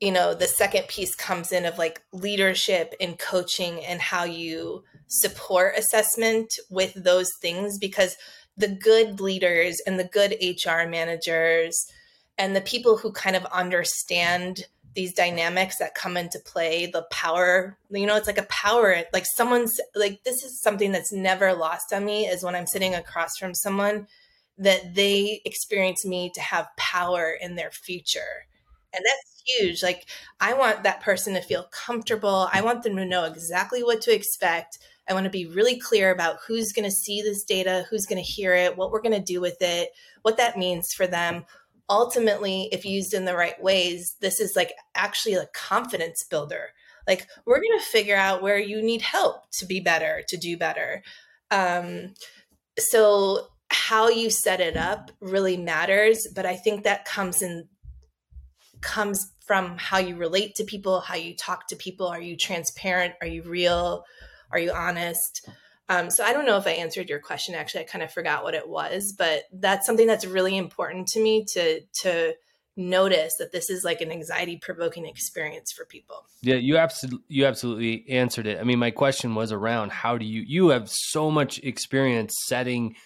you 0.00 0.12
know 0.12 0.34
the 0.34 0.46
second 0.46 0.86
piece 0.88 1.14
comes 1.14 1.52
in 1.52 1.64
of 1.64 1.78
like 1.78 2.02
leadership 2.12 2.94
and 3.00 3.18
coaching 3.18 3.84
and 3.84 4.00
how 4.00 4.24
you 4.24 4.82
support 5.06 5.74
assessment 5.76 6.52
with 6.70 6.94
those 6.94 7.30
things 7.40 7.78
because 7.78 8.16
the 8.56 8.68
good 8.68 9.20
leaders 9.20 9.80
and 9.86 9.98
the 9.98 10.04
good 10.04 10.36
hr 10.64 10.88
managers 10.88 11.86
and 12.36 12.54
the 12.54 12.60
people 12.60 12.96
who 12.96 13.12
kind 13.12 13.36
of 13.36 13.44
understand 13.46 14.66
these 14.94 15.12
dynamics 15.12 15.78
that 15.78 15.94
come 15.94 16.16
into 16.16 16.38
play 16.44 16.86
the 16.86 17.02
power 17.10 17.76
you 17.90 18.06
know 18.06 18.16
it's 18.16 18.26
like 18.26 18.38
a 18.38 18.44
power 18.44 19.02
like 19.12 19.26
someone's 19.34 19.80
like 19.94 20.22
this 20.24 20.42
is 20.42 20.60
something 20.60 20.92
that's 20.92 21.12
never 21.12 21.52
lost 21.54 21.92
on 21.92 22.04
me 22.04 22.26
is 22.26 22.42
when 22.42 22.54
i'm 22.54 22.66
sitting 22.66 22.94
across 22.94 23.36
from 23.38 23.54
someone 23.54 24.06
that 24.58 24.94
they 24.94 25.40
experience 25.44 26.04
me 26.04 26.30
to 26.34 26.40
have 26.40 26.68
power 26.76 27.36
in 27.40 27.56
their 27.56 27.70
future. 27.70 28.46
And 28.92 29.04
that's 29.04 29.33
huge 29.44 29.82
like 29.82 30.06
i 30.40 30.54
want 30.54 30.82
that 30.82 31.00
person 31.00 31.34
to 31.34 31.40
feel 31.40 31.64
comfortable 31.70 32.48
i 32.52 32.60
want 32.60 32.82
them 32.82 32.96
to 32.96 33.04
know 33.04 33.24
exactly 33.24 33.82
what 33.82 34.00
to 34.00 34.14
expect 34.14 34.78
i 35.08 35.12
want 35.12 35.24
to 35.24 35.30
be 35.30 35.46
really 35.46 35.78
clear 35.78 36.10
about 36.10 36.38
who's 36.46 36.72
going 36.72 36.84
to 36.84 36.90
see 36.90 37.20
this 37.20 37.44
data 37.44 37.84
who's 37.90 38.06
going 38.06 38.22
to 38.22 38.30
hear 38.30 38.54
it 38.54 38.76
what 38.76 38.90
we're 38.90 39.02
going 39.02 39.12
to 39.12 39.20
do 39.20 39.40
with 39.40 39.58
it 39.60 39.90
what 40.22 40.36
that 40.36 40.56
means 40.58 40.92
for 40.92 41.06
them 41.06 41.44
ultimately, 41.88 42.68
if 42.72 42.84
used 42.84 43.14
in 43.14 43.24
the 43.24 43.36
right 43.36 43.60
ways, 43.62 44.16
this 44.20 44.40
is 44.40 44.56
like 44.56 44.72
actually 44.94 45.34
a 45.34 45.48
confidence 45.52 46.24
builder. 46.24 46.70
Like 47.06 47.28
we're 47.44 47.60
going 47.60 47.78
to 47.78 47.84
figure 47.84 48.16
out 48.16 48.42
where 48.42 48.58
you 48.58 48.82
need 48.82 49.02
help 49.02 49.50
to 49.52 49.66
be 49.66 49.80
better, 49.80 50.22
to 50.28 50.36
do 50.36 50.56
better. 50.56 51.02
Um, 51.50 52.14
so 52.78 53.48
how 53.68 54.08
you 54.08 54.30
set 54.30 54.60
it 54.60 54.76
up 54.76 55.10
really 55.20 55.56
matters, 55.56 56.26
but 56.34 56.46
I 56.46 56.56
think 56.56 56.84
that 56.84 57.04
comes 57.04 57.42
in 57.42 57.68
comes 58.80 59.32
from 59.46 59.76
how 59.78 59.98
you 59.98 60.16
relate 60.16 60.54
to 60.56 60.64
people, 60.64 61.00
how 61.00 61.14
you 61.14 61.34
talk 61.36 61.68
to 61.68 61.76
people. 61.76 62.06
Are 62.06 62.20
you 62.20 62.36
transparent? 62.36 63.14
Are 63.20 63.26
you 63.26 63.42
real? 63.42 64.04
Are 64.50 64.58
you 64.58 64.72
honest? 64.72 65.48
Um, 65.88 66.10
so 66.10 66.24
I 66.24 66.32
don't 66.32 66.46
know 66.46 66.56
if 66.56 66.66
I 66.66 66.70
answered 66.70 67.10
your 67.10 67.18
question. 67.18 67.54
Actually, 67.54 67.82
I 67.82 67.84
kind 67.84 68.02
of 68.02 68.10
forgot 68.10 68.42
what 68.42 68.54
it 68.54 68.68
was, 68.68 69.14
but 69.16 69.42
that's 69.52 69.86
something 69.86 70.06
that's 70.06 70.24
really 70.24 70.56
important 70.56 71.08
to 71.08 71.20
me 71.20 71.44
to 71.52 71.80
to 72.02 72.34
notice 72.76 73.36
that 73.38 73.52
this 73.52 73.70
is 73.70 73.84
like 73.84 74.00
an 74.00 74.10
anxiety 74.10 74.58
provoking 74.60 75.06
experience 75.06 75.72
for 75.72 75.84
people. 75.84 76.24
Yeah, 76.40 76.56
you 76.56 76.78
absolutely 76.78 77.24
you 77.28 77.44
absolutely 77.44 78.06
answered 78.08 78.46
it. 78.46 78.58
I 78.58 78.64
mean, 78.64 78.78
my 78.78 78.90
question 78.90 79.34
was 79.34 79.52
around 79.52 79.92
how 79.92 80.16
do 80.16 80.24
you 80.24 80.42
you 80.46 80.68
have 80.68 80.88
so 80.88 81.30
much 81.30 81.58
experience 81.58 82.34
setting 82.46 82.96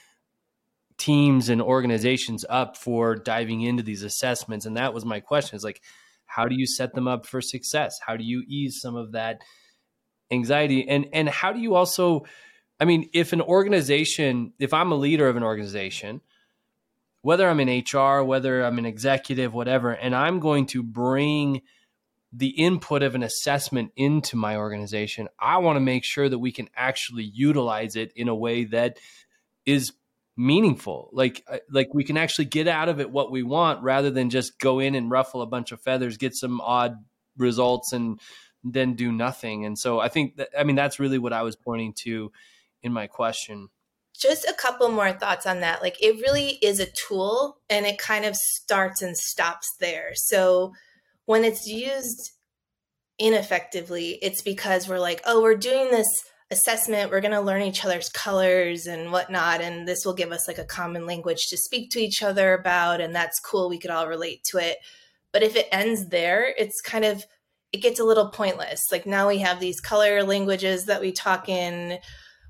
teams 0.99 1.49
and 1.49 1.61
organizations 1.61 2.45
up 2.49 2.77
for 2.77 3.17
diving 3.17 3.61
into 3.61 3.85
these 3.85 4.03
assessments 4.03 4.67
and 4.67 4.77
that 4.77 4.93
was 4.93 5.05
my 5.05 5.21
question 5.21 5.57
is 5.57 5.63
like 5.63 5.81
how 6.29 6.47
do 6.47 6.55
you 6.57 6.67
set 6.67 6.95
them 6.95 7.09
up 7.09 7.27
for 7.27 7.41
success? 7.41 7.99
How 8.07 8.17
do 8.17 8.23
you 8.23 8.45
ease 8.47 8.81
some 8.81 8.95
of 8.95 9.13
that 9.13 9.43
anxiety 10.31 10.87
and 10.89 11.07
and 11.13 11.29
how 11.29 11.53
do 11.53 11.59
you 11.59 11.75
also 11.75 12.25
I 12.81 12.85
mean, 12.85 13.11
if 13.13 13.33
an 13.33 13.41
organization, 13.41 14.53
if 14.59 14.73
I'm 14.73 14.93
a 14.93 14.97
leader 14.97 15.29
of 15.29 15.37
an 15.37 15.43
organization, 15.43 16.21
whether 17.23 17.49
I'm 17.49 17.61
in 17.61 17.83
HR, 17.85 18.23
whether 18.23 18.65
I'm 18.65 18.79
an 18.79 18.87
executive, 18.87 19.53
whatever, 19.53 19.91
and 19.91 20.15
I'm 20.15 20.39
going 20.39 20.67
to 20.67 20.83
bring 20.83 21.63
the 22.33 22.51
input 22.51 23.03
of 23.03 23.15
an 23.15 23.23
assessment 23.23 23.91
into 23.97 24.37
my 24.37 24.57
organization, 24.57 25.29
I 25.41 25.59
want 25.59 25.77
to 25.77 25.81
make 25.81 26.05
sure 26.05 26.29
that 26.29 26.39
we 26.39 26.53
can 26.53 26.69
actually 26.77 27.25
utilize 27.25 27.97
it 27.97 28.13
in 28.15 28.29
a 28.29 28.35
way 28.35 28.65
that 28.67 28.99
is 29.67 29.93
meaningful. 30.39 31.11
Like 31.13 31.45
like 31.69 31.93
we 31.93 32.05
can 32.05 32.17
actually 32.17 32.47
get 32.47 32.69
out 32.69 32.89
of 32.89 33.01
it 33.01 33.11
what 33.11 33.31
we 33.31 33.43
want 33.43 33.83
rather 33.83 34.11
than 34.11 34.31
just 34.31 34.59
go 34.61 34.79
in 34.79 34.95
and 34.95 35.11
ruffle 35.11 35.43
a 35.43 35.47
bunch 35.47 35.73
of 35.73 35.81
feathers, 35.83 36.17
get 36.17 36.35
some 36.35 36.61
odd 36.61 36.95
results 37.37 37.93
and 37.93 38.21
then 38.63 38.95
do 38.95 39.11
nothing. 39.13 39.67
And 39.67 39.79
so 39.79 39.99
I 39.99 40.09
think 40.09 40.37
that 40.37 40.51
I 40.57 40.63
mean 40.63 40.77
that's 40.77 41.01
really 41.01 41.19
what 41.19 41.33
I 41.33 41.43
was 41.43 41.57
pointing 41.57 41.93
to 42.05 42.31
in 42.83 42.93
my 42.93 43.09
question. 43.09 43.69
Just 44.17 44.49
a 44.49 44.55
couple 44.55 44.89
more 44.91 45.13
thoughts 45.13 45.45
on 45.45 45.61
that. 45.61 45.83
Like 45.83 46.01
it 46.03 46.21
really 46.23 46.59
is 46.63 46.81
a 46.81 46.87
tool 46.87 47.59
and 47.69 47.85
it 47.85 47.99
kind 47.99 48.25
of 48.25 48.37
starts 48.37 49.03
and 49.03 49.17
stops 49.17 49.69
there. 49.81 50.11
So 50.15 50.73
when 51.27 51.45
it's 51.45 51.67
used 51.67 52.31
ineffectively, 53.19 54.19
it's 54.23 54.43
because 54.43 54.89
we're 54.89 55.01
like, 55.01 55.21
oh, 55.25 55.43
we're 55.43 55.57
doing 55.57 55.91
this 55.91 56.09
assessment, 56.51 57.11
we're 57.11 57.21
going 57.21 57.33
to 57.33 57.41
learn 57.41 57.63
each 57.63 57.85
other's 57.85 58.09
colors 58.09 58.87
and 58.87 59.13
whatnot. 59.13 59.61
And 59.61 59.87
this 59.87 60.05
will 60.05 60.15
give 60.15 60.33
us 60.33 60.49
like 60.49 60.59
a 60.59 60.65
common 60.65 61.07
language 61.07 61.47
to 61.49 61.57
speak 61.57 61.91
to 61.91 62.01
each 62.01 62.23
other 62.23 62.55
about. 62.55 63.01
And 63.01 63.15
that's 63.15 63.41
cool. 63.41 63.69
We 63.69 63.79
could 63.79 63.91
all 63.91 64.09
relate 64.09 64.45
to 64.45 64.59
it. 64.59 64.79
But 65.33 65.43
if 65.43 65.57
it 65.57 65.69
ends 65.71 66.09
there, 66.09 66.55
it's 66.57 66.81
kind 66.81 67.05
of, 67.05 67.25
it 67.73 67.83
gets 67.83 68.01
a 68.01 68.05
little 68.05 68.31
pointless. 68.31 68.87
Like 68.91 69.05
now 69.07 69.29
we 69.29 69.39
have 69.39 69.61
these 69.61 69.81
color 69.81 70.23
languages 70.23 70.87
that 70.87 71.03
we 71.03 71.13
talk 71.13 71.49
in 71.49 71.99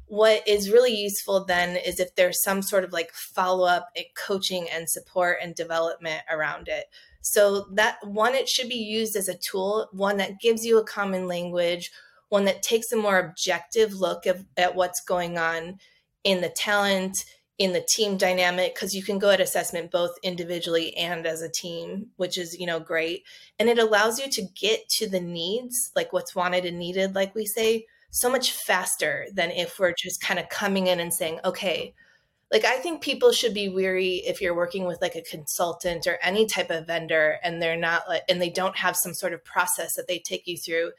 what 0.09 0.47
is 0.49 0.71
really 0.71 0.95
useful 0.95 1.45
then 1.45 1.77
is 1.77 2.01
if 2.01 2.15
there's 2.15 2.43
some 2.43 2.63
sort 2.63 2.83
of 2.83 2.93
like 2.93 3.13
follow 3.13 3.67
up 3.67 3.89
coaching 4.17 4.67
and 4.73 4.89
support 4.89 5.39
and 5.43 5.55
development 5.55 6.23
around 6.31 6.67
it 6.67 6.87
so 7.21 7.67
that 7.73 7.99
one 8.03 8.35
it 8.35 8.49
should 8.49 8.69
be 8.69 8.75
used 8.75 9.15
as 9.17 9.29
a 9.29 9.37
tool 9.37 9.87
one 9.93 10.17
that 10.17 10.41
gives 10.41 10.65
you 10.65 10.79
a 10.79 10.85
common 10.85 11.29
language 11.29 11.91
one 12.29 12.45
that 12.45 12.63
takes 12.63 12.93
a 12.93 12.97
more 12.97 13.19
objective 13.19 13.95
look 13.95 14.27
of, 14.27 14.45
at 14.57 14.75
what's 14.75 15.01
going 15.01 15.39
on 15.39 15.79
in 16.25 16.41
the 16.41 16.49
talent 16.49 17.25
in 17.59 17.73
the 17.73 17.85
team 17.89 18.17
dynamic 18.17 18.75
because 18.75 18.95
you 18.95 19.03
can 19.03 19.19
go 19.19 19.31
at 19.31 19.41
assessment 19.41 19.91
both 19.91 20.13
individually 20.23 20.97
and 20.97 21.27
as 21.27 21.43
a 21.43 21.51
team 21.51 22.07
which 22.17 22.39
is 22.39 22.59
you 22.59 22.67
know 22.67 22.79
great. 22.79 23.25
And 23.59 23.69
it 23.69 23.79
allows 23.79 24.21
you 24.21 24.31
to 24.31 24.43
get 24.43 24.89
to 24.91 25.09
the 25.09 25.21
needs 25.21 25.91
like 25.97 26.13
what's 26.13 26.35
wanted 26.35 26.65
and 26.65 26.79
needed 26.79 27.15
like 27.15 27.35
we 27.35 27.47
say 27.47 27.87
so 28.11 28.31
much 28.31 28.53
faster 28.53 29.27
than 29.33 29.51
if 29.51 29.79
we're 29.79 29.95
just 29.97 30.21
kind 30.21 30.41
of 30.41 30.49
coming 30.49 30.87
in 30.87 31.01
and 31.01 31.13
saying, 31.13 31.41
okay, 31.45 31.95
like 32.51 32.65
I 32.65 32.77
think 32.77 33.03
people 33.03 33.33
should 33.33 33.53
be 33.53 33.69
weary 33.69 34.23
if 34.27 34.41
you're 34.41 34.57
working 34.57 34.87
with 34.87 35.03
like 35.03 35.15
a 35.15 35.23
consultant 35.23 36.07
or 36.07 36.19
any 36.23 36.47
type 36.47 36.71
of 36.71 36.87
vendor 36.87 37.39
and 37.43 37.61
they're 37.61 37.77
not 37.77 38.09
like 38.09 38.23
and 38.29 38.41
they 38.41 38.49
don't 38.51 38.79
have 38.79 38.97
some 38.97 39.13
sort 39.13 39.35
of 39.35 39.45
process 39.45 39.95
that 39.97 40.09
they 40.09 40.19
take 40.19 40.47
you 40.47 40.57
through 40.57 40.93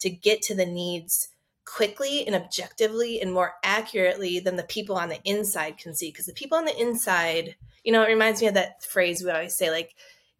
to 0.00 0.10
get 0.10 0.42
to 0.42 0.54
the 0.54 0.66
needs 0.66 1.28
quickly 1.64 2.26
and 2.26 2.36
objectively 2.36 3.20
and 3.20 3.32
more 3.32 3.54
accurately 3.62 4.38
than 4.38 4.56
the 4.56 4.64
people 4.64 4.96
on 4.96 5.08
the 5.08 5.22
inside 5.24 5.78
can 5.78 5.94
see. 5.94 6.10
Because 6.10 6.26
the 6.26 6.32
people 6.32 6.58
on 6.58 6.64
the 6.64 6.80
inside 6.80 7.56
you 7.84 7.92
know 7.92 8.02
it 8.02 8.08
reminds 8.08 8.40
me 8.40 8.48
of 8.48 8.54
that 8.54 8.82
phrase 8.82 9.22
we 9.22 9.30
always 9.30 9.56
say 9.56 9.70
like 9.70 9.94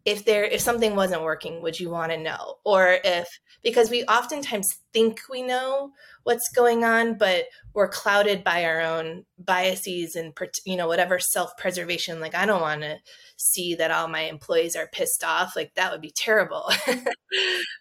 if 0.05 0.23
there 0.23 0.43
if 0.45 0.61
something 0.61 0.95
wasn't 0.95 1.23
working 1.23 1.61
would 1.61 1.79
you 1.79 1.89
want 1.89 2.11
to 2.11 2.17
know? 2.17 2.55
Or 2.63 2.97
if 3.03 3.27
because 3.63 3.89
we 3.89 4.03
oftentimes 4.05 4.67
think 4.93 5.21
we 5.29 5.41
know 5.41 5.91
what's 6.23 6.49
going 6.49 6.83
on 6.83 7.17
but 7.17 7.45
we're 7.73 7.89
clouded 7.89 8.43
by 8.43 8.63
our 8.63 8.81
own 8.81 9.25
biases 9.37 10.15
and 10.15 10.33
you 10.65 10.77
know 10.77 10.87
whatever 10.87 11.19
self-preservation 11.19 12.19
like 12.19 12.33
i 12.33 12.45
don't 12.45 12.61
want 12.61 12.81
to 12.81 12.97
see 13.37 13.75
that 13.75 13.91
all 13.91 14.07
my 14.07 14.21
employees 14.21 14.75
are 14.75 14.87
pissed 14.87 15.23
off 15.23 15.55
like 15.55 15.73
that 15.75 15.91
would 15.91 16.01
be 16.01 16.13
terrible. 16.15 16.71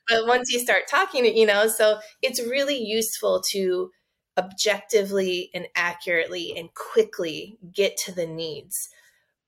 But 0.08 0.26
once 0.26 0.52
you 0.52 0.58
start 0.58 0.88
talking 0.90 1.24
you 1.24 1.46
know 1.46 1.68
so 1.68 2.00
it's 2.22 2.42
really 2.42 2.76
useful 2.76 3.42
to 3.52 3.90
objectively 4.36 5.50
and 5.54 5.66
accurately 5.74 6.54
and 6.56 6.72
quickly 6.74 7.58
get 7.72 7.96
to 7.98 8.12
the 8.12 8.26
needs. 8.26 8.88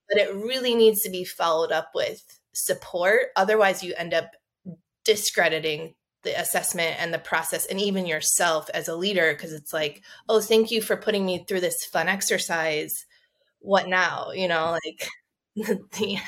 But 0.09 0.21
it 0.21 0.33
really 0.33 0.75
needs 0.75 1.01
to 1.01 1.09
be 1.09 1.25
followed 1.25 1.71
up 1.71 1.91
with 1.93 2.23
support. 2.57 3.27
Otherwise, 3.35 3.83
you 3.83 3.93
end 3.95 4.13
up 4.13 4.31
discrediting 5.05 5.95
the 6.23 6.39
assessment 6.39 6.95
and 6.99 7.13
the 7.13 7.19
process 7.19 7.65
and 7.65 7.79
even 7.79 8.05
yourself 8.05 8.69
as 8.73 8.87
a 8.87 8.95
leader 8.95 9.33
because 9.33 9.53
it's 9.53 9.71
like, 9.71 10.03
oh, 10.27 10.41
thank 10.41 10.71
you 10.71 10.81
for 10.81 10.97
putting 10.97 11.25
me 11.25 11.45
through 11.47 11.61
this 11.61 11.85
fun 11.91 12.07
exercise. 12.07 13.05
What 13.59 13.87
now? 13.87 14.31
You 14.31 14.47
know, 14.47 14.77
like, 14.85 15.07
yeah. 15.99 16.19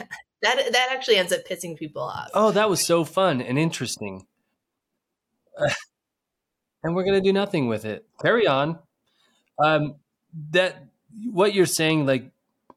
that 0.41 0.71
that 0.71 0.89
actually 0.91 1.17
ends 1.17 1.33
up 1.33 1.45
pissing 1.47 1.77
people 1.77 2.03
off. 2.03 2.29
Oh, 2.33 2.51
that 2.51 2.69
was 2.69 2.85
so 2.85 3.03
fun 3.03 3.41
and 3.41 3.59
interesting. 3.59 4.25
and 6.83 6.95
we're 6.95 7.03
gonna 7.03 7.21
do 7.21 7.33
nothing 7.33 7.67
with 7.67 7.85
it. 7.85 8.05
Carry 8.21 8.47
on. 8.47 8.79
Um, 9.63 9.95
that 10.51 10.85
what 11.31 11.53
you're 11.53 11.65
saying 11.65 12.05
like 12.05 12.31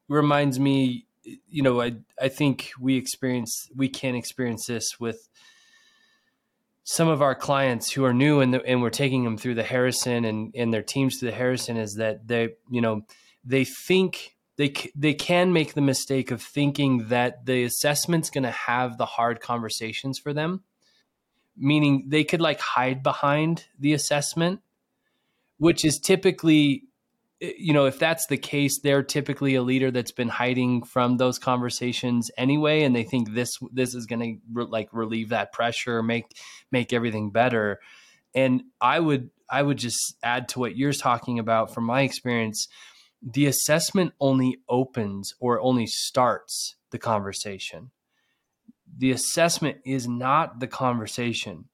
reminds 0.09 0.59
me. 0.59 1.05
You 1.23 1.63
know, 1.63 1.81
I 1.81 1.93
I 2.21 2.29
think 2.29 2.71
we 2.79 2.97
experience 2.97 3.69
we 3.75 3.89
can 3.89 4.15
experience 4.15 4.65
this 4.67 4.99
with 4.99 5.29
some 6.83 7.07
of 7.07 7.21
our 7.21 7.35
clients 7.35 7.91
who 7.91 8.03
are 8.03 8.13
new 8.13 8.41
and, 8.41 8.53
the, 8.53 8.65
and 8.65 8.81
we're 8.81 8.89
taking 8.89 9.23
them 9.23 9.37
through 9.37 9.55
the 9.55 9.63
Harrison 9.63 10.25
and, 10.25 10.53
and 10.55 10.73
their 10.73 10.83
teams 10.83 11.17
through 11.17 11.31
the 11.31 11.35
Harrison 11.35 11.77
is 11.77 11.95
that 11.95 12.27
they, 12.27 12.49
you 12.69 12.81
know, 12.81 13.01
they 13.45 13.63
think 13.63 14.35
they, 14.57 14.73
they 14.95 15.13
can 15.13 15.53
make 15.53 15.73
the 15.73 15.81
mistake 15.81 16.29
of 16.29 16.41
thinking 16.41 17.07
that 17.07 17.45
the 17.45 17.63
assessment's 17.63 18.29
going 18.29 18.43
to 18.43 18.51
have 18.51 18.97
the 18.97 19.05
hard 19.05 19.39
conversations 19.39 20.19
for 20.19 20.33
them, 20.33 20.63
meaning 21.57 22.05
they 22.09 22.23
could 22.23 22.41
like 22.41 22.59
hide 22.59 23.01
behind 23.01 23.65
the 23.79 23.93
assessment, 23.93 24.61
which 25.57 25.85
is 25.85 25.97
typically 25.97 26.83
Eh, 27.41 27.53
you 27.57 27.73
know, 27.73 27.85
if 27.85 27.99
that's 27.99 28.27
the 28.27 28.37
case, 28.37 28.79
they're 28.79 29.03
typically 29.03 29.55
a 29.55 29.61
leader 29.61 29.91
that's 29.91 30.11
been 30.11 30.29
hiding 30.29 30.83
from 30.83 31.17
those 31.17 31.39
conversations 31.39 32.31
anyway, 32.37 32.83
and 32.83 32.95
they 32.95 33.03
think 33.03 33.33
this 33.33 33.57
this 33.71 33.95
is 33.95 34.05
going 34.05 34.19
to 34.19 34.41
re- 34.51 34.67
like 34.69 34.89
relieve 34.91 35.29
that 35.29 35.51
pressure, 35.53 36.03
make 36.03 36.35
make 36.71 36.93
everything 36.93 37.31
better. 37.31 37.79
And 38.35 38.63
I 38.81 38.99
would 38.99 39.29
I 39.49 39.61
would 39.61 39.77
just 39.77 40.15
add 40.23 40.49
to 40.49 40.59
what 40.59 40.75
you're 40.75 40.93
talking 40.93 41.39
about 41.39 41.73
from 41.73 41.83
my 41.85 42.01
experience. 42.01 42.67
The 43.21 43.45
assessment 43.45 44.13
only 44.19 44.57
opens 44.67 45.33
or 45.39 45.61
only 45.61 45.87
starts 45.87 46.75
the 46.91 46.99
conversation. 46.99 47.91
The 48.97 49.11
assessment 49.11 49.77
is 49.85 50.07
not 50.07 50.59
the 50.59 50.67
conversation. 50.67 51.65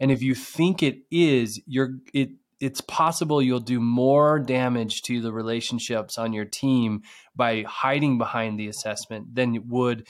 And 0.00 0.10
if 0.10 0.22
you 0.22 0.34
think 0.34 0.82
it 0.82 1.00
is, 1.10 1.60
you're 1.66 1.98
it 2.14 2.30
it's 2.60 2.80
possible 2.80 3.40
you'll 3.40 3.60
do 3.60 3.80
more 3.80 4.38
damage 4.38 5.02
to 5.02 5.20
the 5.20 5.32
relationships 5.32 6.18
on 6.18 6.32
your 6.32 6.44
team 6.44 7.02
by 7.36 7.62
hiding 7.62 8.18
behind 8.18 8.58
the 8.58 8.68
assessment 8.68 9.34
than 9.34 9.54
you 9.54 9.62
would 9.66 10.06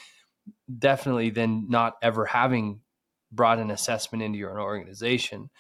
definitely 0.78 1.30
than 1.30 1.66
not 1.68 1.94
ever 2.02 2.24
having 2.24 2.80
brought 3.30 3.58
an 3.58 3.70
assessment 3.70 4.22
into 4.22 4.38
your 4.38 4.61
organization. 4.61 5.50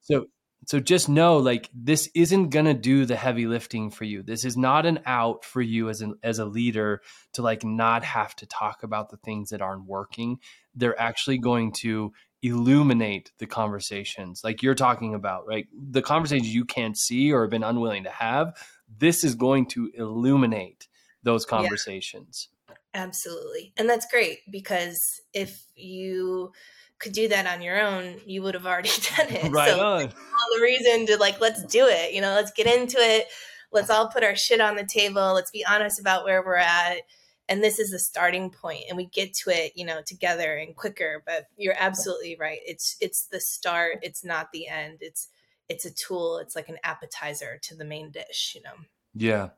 So 0.00 0.26
so 0.66 0.80
just 0.80 1.08
know 1.08 1.38
like 1.38 1.70
this 1.72 2.08
isn't 2.14 2.48
going 2.50 2.64
to 2.64 2.74
do 2.74 3.04
the 3.04 3.14
heavy 3.14 3.46
lifting 3.46 3.90
for 3.90 4.04
you. 4.04 4.22
This 4.22 4.44
is 4.44 4.56
not 4.56 4.84
an 4.84 5.00
out 5.06 5.44
for 5.44 5.62
you 5.62 5.88
as 5.88 6.00
an 6.00 6.16
as 6.22 6.38
a 6.38 6.44
leader 6.44 7.02
to 7.34 7.42
like 7.42 7.64
not 7.64 8.02
have 8.04 8.34
to 8.36 8.46
talk 8.46 8.82
about 8.82 9.10
the 9.10 9.16
things 9.18 9.50
that 9.50 9.62
aren't 9.62 9.86
working. 9.86 10.38
They're 10.74 11.00
actually 11.00 11.38
going 11.38 11.72
to 11.82 12.12
illuminate 12.42 13.32
the 13.38 13.46
conversations 13.46 14.42
like 14.44 14.62
you're 14.62 14.74
talking 14.74 15.14
about, 15.14 15.46
right? 15.46 15.66
The 15.72 16.02
conversations 16.02 16.54
you 16.54 16.64
can't 16.64 16.96
see 16.96 17.32
or 17.32 17.42
have 17.42 17.50
been 17.50 17.62
unwilling 17.62 18.04
to 18.04 18.10
have, 18.10 18.56
this 18.98 19.24
is 19.24 19.34
going 19.34 19.66
to 19.66 19.90
illuminate 19.94 20.88
those 21.22 21.44
conversations. 21.44 22.48
Yeah, 22.68 22.74
absolutely. 22.94 23.72
And 23.76 23.88
that's 23.88 24.06
great 24.10 24.40
because 24.50 24.98
if 25.32 25.64
you 25.74 26.52
could 26.98 27.12
do 27.12 27.28
that 27.28 27.46
on 27.46 27.62
your 27.62 27.80
own, 27.80 28.16
you 28.26 28.42
would 28.42 28.54
have 28.54 28.66
already 28.66 28.90
done 29.16 29.28
it. 29.28 29.50
Right 29.50 29.70
so, 29.70 29.80
on. 29.80 30.02
All 30.02 30.56
the 30.56 30.62
reason 30.62 31.06
to 31.06 31.16
like, 31.16 31.40
let's 31.40 31.64
do 31.64 31.86
it. 31.86 32.12
You 32.12 32.20
know, 32.20 32.34
let's 32.34 32.52
get 32.52 32.66
into 32.66 32.98
it. 32.98 33.26
Let's 33.72 33.90
all 33.90 34.08
put 34.08 34.24
our 34.24 34.36
shit 34.36 34.60
on 34.60 34.76
the 34.76 34.86
table. 34.86 35.34
Let's 35.34 35.50
be 35.50 35.64
honest 35.66 36.00
about 36.00 36.24
where 36.24 36.42
we're 36.44 36.56
at 36.56 36.98
and 37.48 37.62
this 37.62 37.78
is 37.78 37.90
the 37.90 37.98
starting 37.98 38.50
point 38.50 38.84
and 38.88 38.96
we 38.96 39.06
get 39.06 39.32
to 39.32 39.50
it 39.50 39.72
you 39.76 39.84
know 39.84 40.00
together 40.04 40.56
and 40.56 40.74
quicker 40.76 41.22
but 41.26 41.46
you're 41.56 41.76
absolutely 41.78 42.36
right. 42.38 42.60
It's 42.66 42.96
it's 43.00 43.26
the 43.26 43.40
start 43.40 43.98
it's 44.02 44.24
not 44.24 44.48
the 44.52 44.68
end. 44.68 44.98
It's 45.00 45.28
it's 45.68 45.84
a 45.84 45.92
tool 45.92 46.38
it's 46.38 46.56
like 46.56 46.68
an 46.68 46.78
appetizer 46.84 47.58
to 47.62 47.74
the 47.74 47.84
main 47.84 48.10
dish 48.10 48.52
you 48.54 48.62
know? 48.62 48.74
Yeah. 49.14 49.50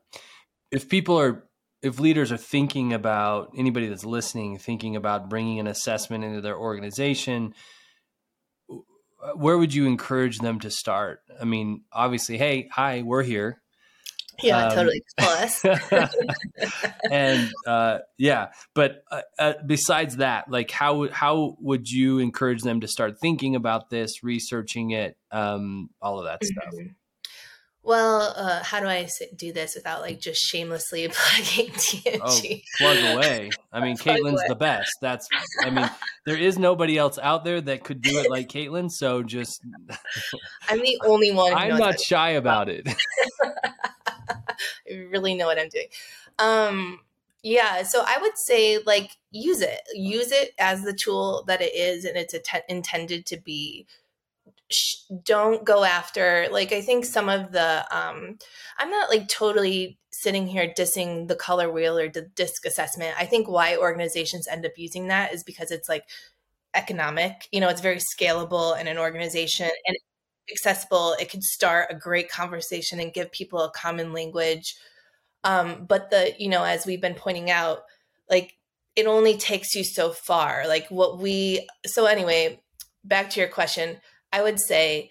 If 0.70 0.88
people 0.88 1.18
are 1.18 1.44
if 1.80 2.00
leaders 2.00 2.32
are 2.32 2.36
thinking 2.36 2.92
about 2.92 3.52
anybody 3.56 3.88
that's 3.88 4.04
listening 4.04 4.58
thinking 4.58 4.96
about 4.96 5.30
bringing 5.30 5.58
an 5.58 5.66
assessment 5.66 6.24
into 6.24 6.40
their 6.40 6.56
organization 6.56 7.54
where 9.34 9.58
would 9.58 9.74
you 9.74 9.86
encourage 9.86 10.38
them 10.38 10.60
to 10.60 10.70
start? 10.70 11.20
I 11.40 11.44
mean 11.44 11.82
obviously 11.92 12.38
hey 12.38 12.68
hi 12.70 13.02
we're 13.02 13.22
here 13.22 13.62
yeah, 14.42 14.66
um, 14.66 14.74
totally. 14.74 15.02
Plus. 15.18 15.64
and 17.10 17.50
uh, 17.66 17.98
yeah, 18.16 18.48
but 18.74 19.02
uh, 19.10 19.22
uh, 19.38 19.52
besides 19.66 20.16
that, 20.16 20.50
like 20.50 20.70
how 20.70 21.08
how 21.10 21.56
would 21.60 21.88
you 21.88 22.18
encourage 22.18 22.62
them 22.62 22.80
to 22.80 22.88
start 22.88 23.18
thinking 23.20 23.56
about 23.56 23.90
this, 23.90 24.22
researching 24.22 24.90
it, 24.90 25.16
um, 25.30 25.90
all 26.00 26.18
of 26.18 26.26
that 26.26 26.40
mm-hmm. 26.40 26.60
stuff? 26.60 26.94
Well, 27.88 28.34
uh, 28.36 28.62
how 28.62 28.80
do 28.80 28.86
I 28.86 29.08
do 29.34 29.50
this 29.50 29.74
without 29.74 30.02
like 30.02 30.20
just 30.20 30.42
shamelessly 30.42 31.08
plugging 31.12 31.72
TNG? 31.72 32.20
Oh, 32.20 32.76
plug 32.76 33.16
away. 33.16 33.48
I 33.72 33.80
mean, 33.80 33.96
Caitlin's 33.96 34.42
the 34.46 34.56
best. 34.56 34.92
That's, 35.00 35.26
I 35.64 35.70
mean, 35.70 35.88
there 36.26 36.36
is 36.36 36.58
nobody 36.58 36.98
else 36.98 37.18
out 37.18 37.44
there 37.44 37.62
that 37.62 37.84
could 37.84 38.02
do 38.02 38.18
it 38.18 38.30
like 38.30 38.48
Caitlin. 38.48 38.90
So 38.90 39.22
just, 39.22 39.62
I'm 40.68 40.80
the 40.80 41.00
only 41.06 41.32
one. 41.32 41.54
I'm 41.54 41.78
not 41.78 41.98
shy 41.98 42.32
about 42.32 42.68
it. 42.68 42.86
I 44.90 44.94
really 45.10 45.34
know 45.34 45.46
what 45.46 45.58
I'm 45.58 45.68
doing. 45.68 45.88
Um, 46.38 47.00
yeah, 47.42 47.82
so 47.82 48.02
I 48.06 48.18
would 48.20 48.36
say 48.36 48.78
like 48.84 49.12
use 49.30 49.60
it, 49.60 49.80
use 49.94 50.32
it 50.32 50.52
as 50.58 50.82
the 50.82 50.92
tool 50.92 51.44
that 51.46 51.60
it 51.60 51.74
is, 51.74 52.04
and 52.04 52.16
it's 52.16 52.34
att- 52.34 52.64
intended 52.68 53.26
to 53.26 53.36
be. 53.40 53.86
Don't 55.24 55.64
go 55.64 55.84
after 55.84 56.46
like 56.50 56.72
I 56.72 56.82
think 56.82 57.04
some 57.06 57.28
of 57.30 57.52
the 57.52 57.86
um, 57.96 58.38
I'm 58.78 58.90
not 58.90 59.08
like 59.08 59.26
totally 59.28 59.98
sitting 60.10 60.46
here 60.46 60.72
dissing 60.76 61.28
the 61.28 61.36
color 61.36 61.70
wheel 61.70 61.96
or 61.98 62.08
the 62.10 62.22
disc 62.22 62.66
assessment. 62.66 63.14
I 63.18 63.24
think 63.24 63.48
why 63.48 63.76
organizations 63.76 64.46
end 64.46 64.66
up 64.66 64.72
using 64.76 65.08
that 65.08 65.32
is 65.32 65.42
because 65.44 65.70
it's 65.70 65.88
like 65.88 66.04
economic. 66.74 67.48
You 67.52 67.60
know, 67.60 67.68
it's 67.68 67.80
very 67.80 67.98
scalable 67.98 68.78
in 68.80 68.86
an 68.88 68.98
organization 68.98 69.70
and 69.86 69.96
accessible. 70.50 71.14
It 71.20 71.30
could 71.30 71.42
start 71.42 71.88
a 71.90 71.96
great 71.96 72.30
conversation 72.30 73.00
and 73.00 73.12
give 73.12 73.32
people 73.32 73.60
a 73.60 73.70
common 73.70 74.12
language. 74.12 74.76
Um, 75.44 75.86
but 75.86 76.10
the, 76.10 76.34
you 76.38 76.48
know, 76.48 76.64
as 76.64 76.86
we've 76.86 77.00
been 77.00 77.14
pointing 77.14 77.50
out, 77.50 77.82
like 78.30 78.54
it 78.96 79.06
only 79.06 79.36
takes 79.36 79.74
you 79.74 79.84
so 79.84 80.10
far. 80.10 80.66
Like 80.66 80.88
what 80.88 81.18
we, 81.18 81.66
so 81.86 82.06
anyway, 82.06 82.60
back 83.04 83.30
to 83.30 83.40
your 83.40 83.48
question, 83.48 83.98
I 84.32 84.42
would 84.42 84.58
say 84.60 85.10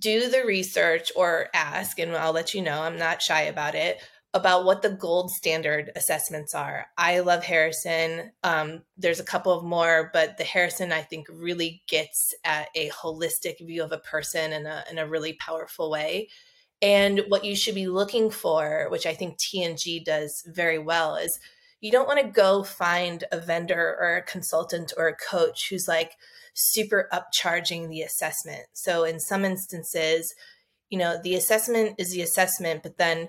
do 0.00 0.28
the 0.28 0.44
research 0.44 1.10
or 1.16 1.48
ask, 1.54 1.98
and 1.98 2.14
I'll 2.14 2.32
let 2.32 2.52
you 2.52 2.60
know, 2.60 2.82
I'm 2.82 2.98
not 2.98 3.22
shy 3.22 3.42
about 3.42 3.74
it 3.74 3.98
about 4.34 4.64
what 4.64 4.82
the 4.82 4.90
gold 4.90 5.30
standard 5.30 5.90
assessments 5.96 6.54
are. 6.54 6.86
I 6.98 7.20
love 7.20 7.42
Harrison. 7.42 8.32
Um, 8.44 8.82
there's 8.96 9.20
a 9.20 9.24
couple 9.24 9.52
of 9.52 9.64
more, 9.64 10.10
but 10.12 10.36
the 10.36 10.44
Harrison 10.44 10.92
I 10.92 11.02
think 11.02 11.26
really 11.30 11.82
gets 11.88 12.34
at 12.44 12.68
a 12.74 12.90
holistic 12.90 13.58
view 13.66 13.82
of 13.82 13.92
a 13.92 13.98
person 13.98 14.52
in 14.52 14.66
a 14.66 14.84
in 14.90 14.98
a 14.98 15.08
really 15.08 15.32
powerful 15.34 15.90
way. 15.90 16.28
And 16.80 17.22
what 17.28 17.44
you 17.44 17.56
should 17.56 17.74
be 17.74 17.88
looking 17.88 18.30
for, 18.30 18.86
which 18.90 19.06
I 19.06 19.14
think 19.14 19.38
TNG 19.38 20.04
does 20.04 20.44
very 20.46 20.78
well, 20.78 21.16
is 21.16 21.40
you 21.80 21.90
don't 21.90 22.06
want 22.06 22.20
to 22.20 22.28
go 22.28 22.62
find 22.62 23.24
a 23.32 23.40
vendor 23.40 23.96
or 24.00 24.16
a 24.16 24.22
consultant 24.22 24.92
or 24.96 25.08
a 25.08 25.16
coach 25.16 25.68
who's 25.70 25.88
like 25.88 26.12
super 26.54 27.08
upcharging 27.12 27.88
the 27.88 28.02
assessment. 28.02 28.66
So 28.72 29.04
in 29.04 29.20
some 29.20 29.44
instances, 29.44 30.34
you 30.90 30.98
know, 30.98 31.18
the 31.22 31.34
assessment 31.34 31.94
is 31.98 32.12
the 32.12 32.22
assessment, 32.22 32.82
but 32.82 32.98
then 32.98 33.28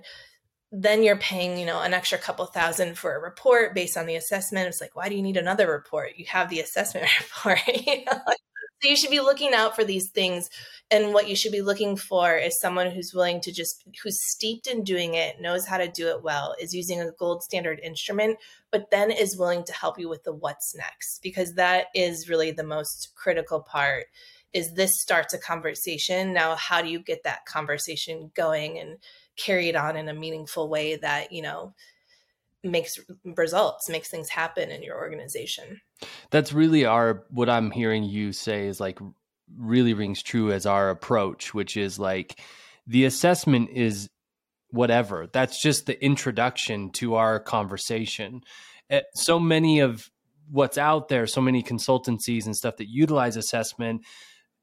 then 0.71 1.03
you're 1.03 1.17
paying, 1.17 1.57
you 1.57 1.65
know, 1.65 1.81
an 1.81 1.93
extra 1.93 2.17
couple 2.17 2.45
thousand 2.45 2.97
for 2.97 3.15
a 3.15 3.19
report 3.19 3.73
based 3.73 3.97
on 3.97 4.05
the 4.05 4.15
assessment. 4.15 4.67
It's 4.67 4.81
like, 4.81 4.95
why 4.95 5.09
do 5.09 5.15
you 5.15 5.21
need 5.21 5.37
another 5.37 5.69
report? 5.71 6.11
You 6.17 6.25
have 6.25 6.49
the 6.49 6.59
assessment 6.59 7.07
report. 7.19 7.59
you 7.67 8.05
know? 8.05 8.21
So 8.81 8.87
you 8.87 8.95
should 8.95 9.09
be 9.09 9.19
looking 9.19 9.53
out 9.53 9.75
for 9.75 9.83
these 9.83 10.09
things. 10.09 10.49
And 10.89 11.13
what 11.13 11.27
you 11.27 11.35
should 11.35 11.51
be 11.51 11.61
looking 11.61 11.97
for 11.97 12.37
is 12.37 12.61
someone 12.61 12.91
who's 12.91 13.13
willing 13.13 13.41
to 13.41 13.51
just, 13.51 13.83
who's 14.01 14.17
steeped 14.31 14.67
in 14.67 14.85
doing 14.85 15.15
it, 15.15 15.41
knows 15.41 15.67
how 15.67 15.77
to 15.77 15.89
do 15.89 16.07
it 16.07 16.23
well, 16.23 16.55
is 16.61 16.73
using 16.73 17.01
a 17.01 17.11
gold 17.19 17.43
standard 17.43 17.81
instrument, 17.83 18.37
but 18.71 18.89
then 18.89 19.11
is 19.11 19.37
willing 19.37 19.65
to 19.65 19.73
help 19.73 19.99
you 19.99 20.07
with 20.07 20.23
the 20.23 20.33
what's 20.33 20.73
next, 20.75 21.19
because 21.21 21.55
that 21.55 21.87
is 21.93 22.29
really 22.29 22.51
the 22.51 22.63
most 22.63 23.11
critical 23.15 23.59
part 23.59 24.05
is 24.53 24.73
this 24.73 24.99
starts 24.99 25.33
a 25.33 25.37
conversation. 25.37 26.33
Now, 26.33 26.55
how 26.55 26.81
do 26.81 26.87
you 26.87 26.99
get 26.99 27.23
that 27.23 27.45
conversation 27.45 28.31
going 28.33 28.79
and 28.79 28.97
carry 29.43 29.69
it 29.69 29.75
on 29.75 29.95
in 29.95 30.09
a 30.09 30.13
meaningful 30.13 30.69
way 30.69 30.95
that 30.97 31.31
you 31.31 31.41
know 31.41 31.73
makes 32.63 32.99
results 33.23 33.89
makes 33.89 34.09
things 34.09 34.29
happen 34.29 34.69
in 34.69 34.83
your 34.83 34.97
organization. 34.97 35.79
That's 36.29 36.51
really 36.53 36.85
our 36.85 37.23
what 37.29 37.49
i'm 37.49 37.71
hearing 37.71 38.03
you 38.03 38.33
say 38.33 38.67
is 38.67 38.79
like 38.79 38.99
really 39.57 39.93
rings 39.93 40.21
true 40.21 40.51
as 40.51 40.65
our 40.65 40.89
approach 40.89 41.53
which 41.53 41.77
is 41.77 41.97
like 41.97 42.39
the 42.85 43.05
assessment 43.05 43.69
is 43.71 44.09
whatever. 44.71 45.27
That's 45.31 45.61
just 45.61 45.85
the 45.85 46.03
introduction 46.03 46.91
to 46.93 47.15
our 47.15 47.39
conversation. 47.39 48.41
Eh, 48.89 49.01
so 49.13 49.39
many 49.39 49.79
of 49.79 50.09
what's 50.49 50.77
out 50.77 51.07
there, 51.09 51.27
so 51.27 51.41
many 51.41 51.61
consultancies 51.61 52.45
and 52.45 52.55
stuff 52.55 52.77
that 52.77 52.89
utilize 52.89 53.37
assessment, 53.37 54.01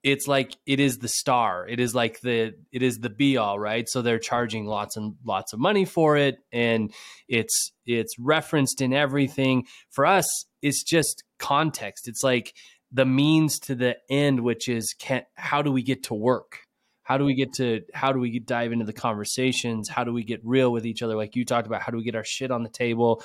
it's 0.06 0.28
like 0.28 0.56
it 0.66 0.78
is 0.78 0.98
the 0.98 1.08
star. 1.08 1.66
It 1.66 1.80
is 1.80 1.92
like 1.92 2.20
the 2.20 2.54
it 2.70 2.80
is 2.80 3.00
the 3.00 3.10
be 3.10 3.36
all, 3.36 3.58
right? 3.58 3.88
So 3.88 4.02
they're 4.02 4.20
charging 4.20 4.64
lots 4.64 4.96
and 4.96 5.16
lots 5.24 5.52
of 5.52 5.58
money 5.58 5.84
for 5.84 6.16
it 6.16 6.36
and 6.52 6.94
it's 7.28 7.72
it's 7.86 8.16
referenced 8.16 8.80
in 8.80 8.92
everything. 8.92 9.64
For 9.90 10.06
us, 10.06 10.24
it's 10.62 10.84
just 10.84 11.24
context. 11.40 12.06
It's 12.06 12.22
like 12.22 12.54
the 12.92 13.04
means 13.04 13.58
to 13.60 13.74
the 13.74 13.96
end, 14.08 14.44
which 14.44 14.68
is 14.68 14.94
can 14.96 15.24
how 15.34 15.60
do 15.60 15.72
we 15.72 15.82
get 15.82 16.04
to 16.04 16.14
work? 16.14 16.60
How 17.02 17.18
do 17.18 17.24
we 17.24 17.34
get 17.34 17.54
to 17.54 17.80
how 17.92 18.12
do 18.12 18.20
we 18.20 18.38
dive 18.38 18.70
into 18.70 18.84
the 18.84 18.92
conversations? 18.92 19.88
How 19.88 20.04
do 20.04 20.12
we 20.12 20.22
get 20.22 20.40
real 20.44 20.70
with 20.70 20.86
each 20.86 21.02
other? 21.02 21.16
Like 21.16 21.34
you 21.34 21.44
talked 21.44 21.66
about, 21.66 21.82
how 21.82 21.90
do 21.90 21.98
we 21.98 22.04
get 22.04 22.14
our 22.14 22.24
shit 22.24 22.52
on 22.52 22.62
the 22.62 22.68
table? 22.68 23.24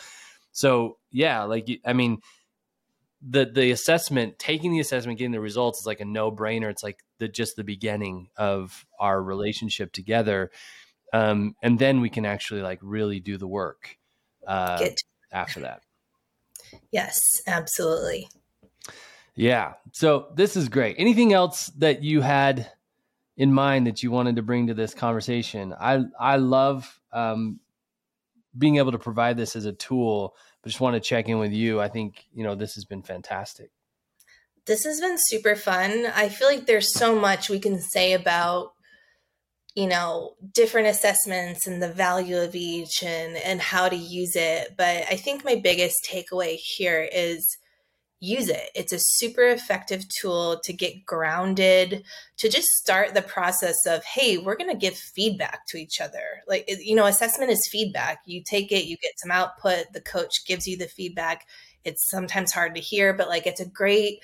So 0.51 0.97
yeah, 1.11 1.43
like 1.43 1.69
I 1.85 1.93
mean, 1.93 2.21
the 3.21 3.45
the 3.45 3.71
assessment, 3.71 4.39
taking 4.39 4.71
the 4.71 4.79
assessment, 4.79 5.19
getting 5.19 5.31
the 5.31 5.39
results 5.39 5.81
is 5.81 5.85
like 5.85 5.99
a 5.99 6.05
no 6.05 6.31
brainer. 6.31 6.69
It's 6.69 6.83
like 6.83 6.99
the 7.19 7.27
just 7.27 7.55
the 7.55 7.63
beginning 7.63 8.29
of 8.35 8.85
our 8.99 9.21
relationship 9.21 9.91
together, 9.91 10.51
um, 11.13 11.55
and 11.61 11.77
then 11.77 12.01
we 12.01 12.09
can 12.09 12.25
actually 12.25 12.61
like 12.61 12.79
really 12.81 13.19
do 13.19 13.37
the 13.37 13.47
work 13.47 13.97
uh, 14.47 14.87
after 15.31 15.61
that. 15.61 15.81
Yes, 16.91 17.41
absolutely. 17.47 18.27
Yeah. 19.35 19.73
So 19.91 20.27
this 20.35 20.57
is 20.57 20.69
great. 20.69 20.95
Anything 20.97 21.33
else 21.33 21.67
that 21.77 22.03
you 22.03 22.21
had 22.21 22.71
in 23.37 23.53
mind 23.53 23.87
that 23.87 24.03
you 24.03 24.11
wanted 24.11 24.35
to 24.35 24.41
bring 24.41 24.67
to 24.67 24.73
this 24.73 24.93
conversation? 24.93 25.73
I 25.79 26.03
I 26.19 26.37
love 26.37 26.99
um, 27.11 27.59
being 28.57 28.77
able 28.77 28.91
to 28.91 28.99
provide 28.99 29.37
this 29.37 29.55
as 29.55 29.65
a 29.65 29.73
tool 29.73 30.35
but 30.61 30.69
just 30.69 30.81
want 30.81 30.95
to 30.95 30.99
check 30.99 31.27
in 31.27 31.39
with 31.39 31.51
you. 31.51 31.81
I 31.81 31.87
think, 31.87 32.25
you 32.33 32.43
know, 32.43 32.55
this 32.55 32.75
has 32.75 32.85
been 32.85 33.01
fantastic. 33.01 33.71
This 34.65 34.83
has 34.85 34.99
been 34.99 35.17
super 35.17 35.55
fun. 35.55 36.05
I 36.15 36.29
feel 36.29 36.47
like 36.47 36.65
there's 36.65 36.93
so 36.93 37.19
much 37.19 37.49
we 37.49 37.59
can 37.59 37.79
say 37.79 38.13
about 38.13 38.73
you 39.75 39.87
know 39.87 40.35
different 40.53 40.87
assessments 40.87 41.65
and 41.65 41.81
the 41.81 41.91
value 41.91 42.37
of 42.37 42.55
each 42.55 43.03
and 43.03 43.37
and 43.37 43.61
how 43.61 43.87
to 43.87 43.95
use 43.95 44.35
it 44.35 44.73
but 44.77 45.05
i 45.09 45.15
think 45.15 45.45
my 45.45 45.55
biggest 45.55 45.95
takeaway 46.09 46.57
here 46.57 47.07
is 47.13 47.57
use 48.23 48.49
it. 48.49 48.69
It's 48.75 48.93
a 48.93 48.99
super 48.99 49.47
effective 49.47 50.07
tool 50.07 50.61
to 50.63 50.71
get 50.71 51.05
grounded, 51.05 52.03
to 52.37 52.49
just 52.49 52.67
start 52.67 53.13
the 53.13 53.21
process 53.23 53.85
of, 53.87 54.03
hey, 54.05 54.37
we're 54.37 54.55
going 54.55 54.69
to 54.71 54.77
give 54.77 54.95
feedback 54.95 55.65
to 55.69 55.77
each 55.77 55.99
other. 55.99 56.43
Like, 56.47 56.65
you 56.67 56.95
know, 56.95 57.07
assessment 57.07 57.51
is 57.51 57.67
feedback. 57.69 58.19
You 58.25 58.43
take 58.43 58.71
it, 58.71 58.85
you 58.85 58.95
get 58.97 59.19
some 59.19 59.31
output, 59.31 59.87
the 59.93 60.01
coach 60.01 60.45
gives 60.45 60.67
you 60.67 60.77
the 60.77 60.87
feedback. 60.87 61.47
It's 61.83 62.09
sometimes 62.11 62.51
hard 62.51 62.75
to 62.75 62.81
hear, 62.81 63.11
but 63.11 63.27
like, 63.27 63.47
it's 63.47 63.59
a 63.59 63.65
great, 63.65 64.19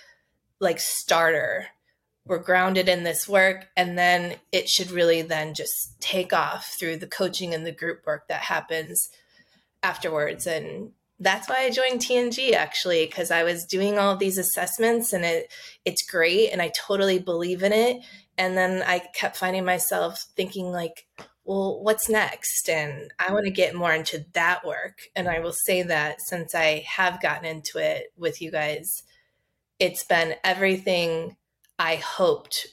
like, 0.60 0.80
starter. 0.80 1.66
We're 2.24 2.38
grounded 2.38 2.90
in 2.90 3.04
this 3.04 3.28
work, 3.28 3.66
and 3.76 3.98
then 3.98 4.36
it 4.52 4.70
should 4.70 4.92
really 4.92 5.24
then 5.24 5.56
just 5.56 6.00
take 6.02 6.34
off 6.34 6.76
through 6.78 6.98
the 6.98 7.08
coaching 7.08 7.54
and 7.54 7.66
the 7.66 7.72
group 7.72 8.06
work 8.06 8.28
that 8.28 8.42
happens 8.42 9.10
afterwards. 9.82 10.46
And 10.46 10.92
that's 11.20 11.50
why 11.50 11.58
I 11.60 11.70
joined 11.72 12.02
TNG 12.02 12.54
actually 12.54 13.06
because 13.06 13.32
I 13.32 13.44
was 13.44 13.66
doing 13.66 13.98
all 13.98 14.16
these 14.16 14.38
assessments 14.38 15.14
and 15.14 15.26
it 15.26 15.52
it's 15.84 16.08
great 16.08 16.50
and 16.52 16.62
I 16.62 16.72
totally 16.88 17.20
believe 17.20 17.64
in 17.64 17.74
it. 17.74 18.04
And 18.38 18.56
then 18.56 18.84
I 18.86 19.00
kept 19.16 19.38
finding 19.38 19.66
myself 19.66 20.26
thinking 20.36 20.72
like 20.72 21.08
well 21.44 21.82
what's 21.82 22.10
next? 22.10 22.70
And 22.70 23.12
I 23.20 23.28
mm. 23.28 23.34
want 23.34 23.46
to 23.46 23.52
get 23.52 23.74
more 23.74 23.94
into 23.94 24.26
that 24.34 24.66
work. 24.66 25.00
And 25.16 25.28
I 25.28 25.40
will 25.40 25.54
say 25.54 25.82
that 25.84 26.22
since 26.22 26.54
I 26.54 26.86
have 26.88 27.22
gotten 27.22 27.46
into 27.46 27.80
it 27.80 28.14
with 28.18 28.42
you 28.42 28.52
guys 28.52 29.04
it's 29.80 30.04
been 30.04 30.36
everything 30.44 31.36
I 31.80 31.96
hoped 31.96 32.68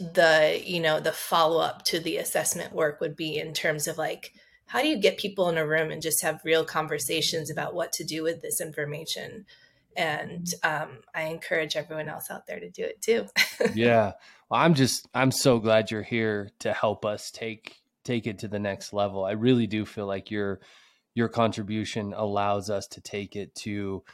the 0.00 0.60
you 0.64 0.80
know 0.80 1.00
the 1.00 1.12
follow 1.12 1.60
up 1.60 1.84
to 1.84 2.00
the 2.00 2.16
assessment 2.16 2.72
work 2.72 3.00
would 3.00 3.14
be 3.14 3.38
in 3.38 3.52
terms 3.52 3.86
of 3.86 3.98
like 3.98 4.32
how 4.66 4.82
do 4.82 4.88
you 4.88 4.98
get 4.98 5.16
people 5.16 5.48
in 5.48 5.56
a 5.56 5.66
room 5.66 5.90
and 5.90 6.02
just 6.02 6.22
have 6.22 6.44
real 6.44 6.64
conversations 6.64 7.50
about 7.50 7.74
what 7.74 7.92
to 7.92 8.04
do 8.04 8.22
with 8.22 8.42
this 8.42 8.60
information? 8.60 9.46
And 9.96 10.46
um, 10.62 10.98
I 11.14 11.22
encourage 11.22 11.76
everyone 11.76 12.08
else 12.08 12.30
out 12.30 12.46
there 12.46 12.60
to 12.60 12.68
do 12.68 12.82
it 12.82 13.00
too. 13.00 13.26
yeah, 13.74 14.12
well, 14.50 14.60
I'm 14.60 14.74
just 14.74 15.08
I'm 15.14 15.30
so 15.30 15.58
glad 15.58 15.90
you're 15.90 16.02
here 16.02 16.50
to 16.60 16.72
help 16.72 17.04
us 17.04 17.30
take 17.30 17.76
take 18.04 18.26
it 18.26 18.40
to 18.40 18.48
the 18.48 18.58
next 18.58 18.92
level. 18.92 19.24
I 19.24 19.32
really 19.32 19.66
do 19.66 19.86
feel 19.86 20.06
like 20.06 20.30
your 20.30 20.60
your 21.14 21.28
contribution 21.28 22.12
allows 22.14 22.68
us 22.68 22.86
to 22.88 23.00
take 23.00 23.36
it 23.36 23.54
to 23.56 24.04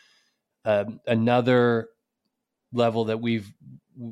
uh, 0.64 0.84
another 1.06 1.88
level 2.72 3.06
that 3.06 3.20
we've 3.20 3.52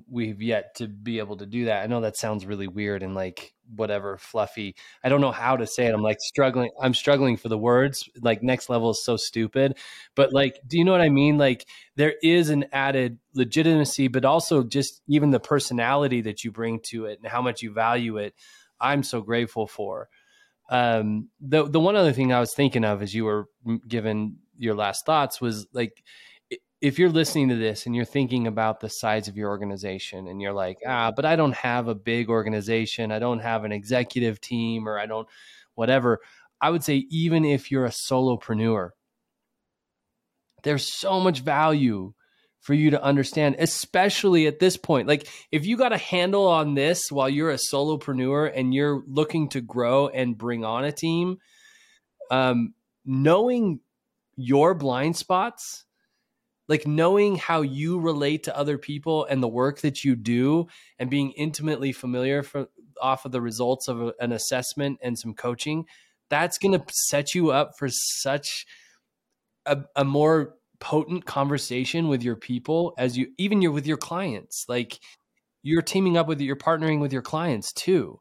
we've 0.08 0.42
yet 0.42 0.74
to 0.76 0.88
be 0.88 1.18
able 1.18 1.36
to 1.36 1.46
do 1.46 1.66
that. 1.66 1.82
I 1.82 1.86
know 1.86 2.00
that 2.00 2.16
sounds 2.16 2.44
really 2.44 2.68
weird 2.68 3.02
and 3.02 3.14
like 3.14 3.54
whatever 3.74 4.18
fluffy. 4.18 4.74
I 5.02 5.08
don't 5.08 5.20
know 5.20 5.32
how 5.32 5.56
to 5.56 5.66
say 5.66 5.86
it. 5.86 5.94
I'm 5.94 6.02
like 6.02 6.20
struggling. 6.20 6.70
I'm 6.80 6.94
struggling 6.94 7.36
for 7.36 7.48
the 7.48 7.58
words. 7.58 8.08
Like 8.20 8.42
next 8.42 8.68
level 8.68 8.90
is 8.90 9.04
so 9.04 9.16
stupid. 9.16 9.76
But 10.14 10.32
like, 10.32 10.58
do 10.66 10.78
you 10.78 10.84
know 10.84 10.92
what 10.92 11.00
I 11.00 11.08
mean? 11.08 11.38
Like 11.38 11.66
there 11.96 12.14
is 12.22 12.50
an 12.50 12.66
added 12.72 13.18
legitimacy, 13.34 14.08
but 14.08 14.24
also 14.24 14.62
just 14.62 15.02
even 15.06 15.30
the 15.30 15.40
personality 15.40 16.20
that 16.22 16.44
you 16.44 16.50
bring 16.50 16.80
to 16.86 17.06
it 17.06 17.18
and 17.22 17.30
how 17.30 17.42
much 17.42 17.62
you 17.62 17.72
value 17.72 18.16
it. 18.16 18.34
I'm 18.80 19.02
so 19.02 19.20
grateful 19.20 19.66
for. 19.66 20.08
Um, 20.70 21.28
the 21.40 21.64
the 21.64 21.80
one 21.80 21.96
other 21.96 22.12
thing 22.12 22.32
I 22.32 22.40
was 22.40 22.54
thinking 22.54 22.84
of 22.84 23.02
as 23.02 23.12
you 23.12 23.24
were 23.24 23.46
given 23.88 24.36
your 24.56 24.74
last 24.74 25.04
thoughts 25.04 25.40
was 25.40 25.66
like 25.72 26.02
if 26.80 26.98
you're 26.98 27.10
listening 27.10 27.50
to 27.50 27.56
this 27.56 27.84
and 27.84 27.94
you're 27.94 28.04
thinking 28.04 28.46
about 28.46 28.80
the 28.80 28.88
size 28.88 29.28
of 29.28 29.36
your 29.36 29.50
organization 29.50 30.26
and 30.26 30.40
you're 30.40 30.52
like, 30.52 30.78
ah, 30.86 31.12
but 31.14 31.26
I 31.26 31.36
don't 31.36 31.54
have 31.54 31.88
a 31.88 31.94
big 31.94 32.30
organization, 32.30 33.12
I 33.12 33.18
don't 33.18 33.40
have 33.40 33.64
an 33.64 33.72
executive 33.72 34.40
team, 34.40 34.88
or 34.88 34.98
I 34.98 35.06
don't, 35.06 35.28
whatever, 35.74 36.20
I 36.60 36.70
would 36.70 36.82
say, 36.82 37.06
even 37.10 37.44
if 37.44 37.70
you're 37.70 37.84
a 37.84 37.90
solopreneur, 37.90 38.90
there's 40.62 40.92
so 40.92 41.20
much 41.20 41.40
value 41.40 42.12
for 42.60 42.74
you 42.74 42.90
to 42.90 43.02
understand, 43.02 43.56
especially 43.58 44.46
at 44.46 44.58
this 44.58 44.76
point. 44.76 45.08
Like, 45.08 45.26
if 45.50 45.64
you 45.66 45.76
got 45.76 45.94
a 45.94 45.98
handle 45.98 46.46
on 46.46 46.74
this 46.74 47.10
while 47.10 47.28
you're 47.28 47.50
a 47.50 47.58
solopreneur 47.72 48.52
and 48.54 48.74
you're 48.74 49.02
looking 49.06 49.48
to 49.50 49.60
grow 49.62 50.08
and 50.08 50.36
bring 50.36 50.64
on 50.64 50.84
a 50.84 50.92
team, 50.92 51.38
um, 52.30 52.74
knowing 53.04 53.80
your 54.36 54.74
blind 54.74 55.16
spots 55.16 55.84
like 56.70 56.86
knowing 56.86 57.36
how 57.36 57.60
you 57.60 58.00
relate 58.00 58.44
to 58.44 58.56
other 58.56 58.78
people 58.78 59.26
and 59.26 59.42
the 59.42 59.48
work 59.48 59.80
that 59.80 60.04
you 60.04 60.16
do 60.16 60.68
and 60.98 61.10
being 61.10 61.32
intimately 61.32 61.92
familiar 61.92 62.42
for, 62.42 62.68
off 63.02 63.26
of 63.26 63.32
the 63.32 63.40
results 63.40 63.88
of 63.88 64.00
a, 64.00 64.14
an 64.20 64.32
assessment 64.32 64.98
and 65.02 65.18
some 65.18 65.34
coaching 65.34 65.84
that's 66.30 66.58
going 66.58 66.72
to 66.72 66.84
set 66.90 67.34
you 67.34 67.50
up 67.50 67.72
for 67.76 67.88
such 67.90 68.64
a, 69.66 69.82
a 69.96 70.04
more 70.04 70.54
potent 70.78 71.26
conversation 71.26 72.08
with 72.08 72.22
your 72.22 72.36
people 72.36 72.94
as 72.96 73.18
you 73.18 73.32
even 73.36 73.60
you're 73.60 73.72
with 73.72 73.86
your 73.86 73.98
clients. 73.98 74.64
Like 74.68 74.98
you're 75.62 75.82
teaming 75.82 76.16
up 76.16 76.26
with 76.26 76.40
you're 76.40 76.56
partnering 76.56 77.00
with 77.00 77.12
your 77.12 77.20
clients 77.20 77.72
too. 77.72 78.20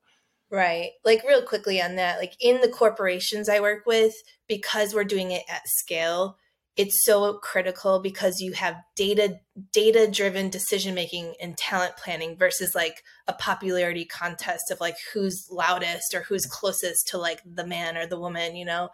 Right. 0.52 0.90
Like 1.06 1.24
real 1.26 1.44
quickly 1.44 1.82
on 1.82 1.96
that 1.96 2.18
like 2.18 2.34
in 2.42 2.60
the 2.60 2.68
corporations 2.68 3.48
i 3.48 3.60
work 3.60 3.86
with 3.86 4.16
because 4.48 4.96
we're 4.96 5.04
doing 5.04 5.32
it 5.32 5.44
at 5.48 5.62
scale 5.68 6.38
it's 6.78 7.04
so 7.04 7.34
critical 7.40 8.00
because 8.00 8.40
you 8.40 8.54
have 8.54 8.76
data 8.96 9.40
data 9.72 10.10
driven 10.10 10.50
decision 10.50 10.96
making 10.96 11.34
and 11.42 11.58
talent 11.58 11.98
planning 11.98 12.38
versus 12.38 12.74
like 12.74 13.04
a 13.28 13.34
popularity 13.34 14.06
contest 14.06 14.72
of 14.72 14.80
like 14.80 14.96
who's 15.14 15.48
loudest 15.52 16.14
or 16.14 16.22
who's 16.22 16.46
closest 16.46 17.08
to 17.10 17.18
like 17.18 17.42
the 17.46 17.66
man 17.66 17.98
or 17.98 18.06
the 18.06 18.20
woman 18.20 18.56
you 18.56 18.66
know? 18.66 18.90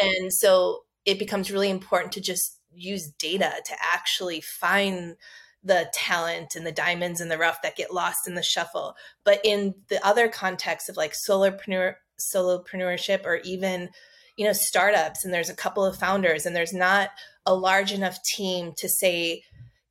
And 0.00 0.32
so 0.32 0.84
it 1.04 1.18
becomes 1.18 1.50
really 1.50 1.70
important 1.70 2.12
to 2.12 2.20
just 2.20 2.58
use 2.72 3.10
data 3.18 3.52
to 3.64 3.74
actually 3.80 4.40
find 4.40 5.16
the 5.62 5.90
talent 5.92 6.54
and 6.54 6.66
the 6.66 6.72
diamonds 6.72 7.20
in 7.20 7.28
the 7.28 7.38
rough 7.38 7.60
that 7.62 7.76
get 7.76 7.92
lost 7.92 8.28
in 8.28 8.34
the 8.34 8.42
shuffle. 8.42 8.94
But 9.24 9.40
in 9.44 9.74
the 9.88 10.04
other 10.06 10.28
context 10.28 10.88
of 10.88 10.96
like 10.96 11.14
solopreneur 11.28 11.94
solopreneurship 12.18 13.26
or 13.26 13.36
even 13.44 13.90
you 14.36 14.44
know 14.46 14.52
startups 14.52 15.24
and 15.24 15.32
there's 15.32 15.50
a 15.50 15.54
couple 15.54 15.84
of 15.84 15.96
founders 15.96 16.46
and 16.46 16.54
there's 16.54 16.72
not 16.72 17.10
a 17.46 17.54
large 17.54 17.92
enough 17.92 18.18
team 18.22 18.72
to 18.76 18.88
say 18.88 19.42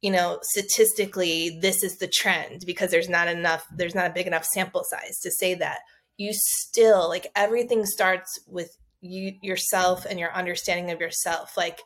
you 0.01 0.11
know 0.11 0.39
statistically 0.43 1.57
this 1.61 1.83
is 1.83 1.97
the 1.97 2.07
trend 2.07 2.63
because 2.65 2.91
there's 2.91 3.09
not 3.09 3.27
enough 3.27 3.65
there's 3.75 3.95
not 3.95 4.09
a 4.09 4.13
big 4.13 4.27
enough 4.27 4.45
sample 4.45 4.83
size 4.83 5.19
to 5.21 5.31
say 5.31 5.53
that. 5.55 5.79
You 6.17 6.31
still 6.33 7.09
like 7.09 7.27
everything 7.35 7.85
starts 7.85 8.39
with 8.47 8.71
you 9.01 9.33
yourself 9.41 10.05
and 10.05 10.19
your 10.19 10.33
understanding 10.33 10.91
of 10.91 11.01
yourself. 11.01 11.57
Like 11.57 11.81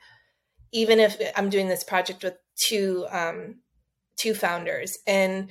even 0.71 0.99
if 0.99 1.17
i'm 1.35 1.49
doing 1.49 1.67
this 1.67 1.83
project 1.83 2.23
with 2.23 2.35
two 2.67 3.05
um 3.11 3.55
two 4.17 4.33
founders 4.33 4.97
and 5.07 5.49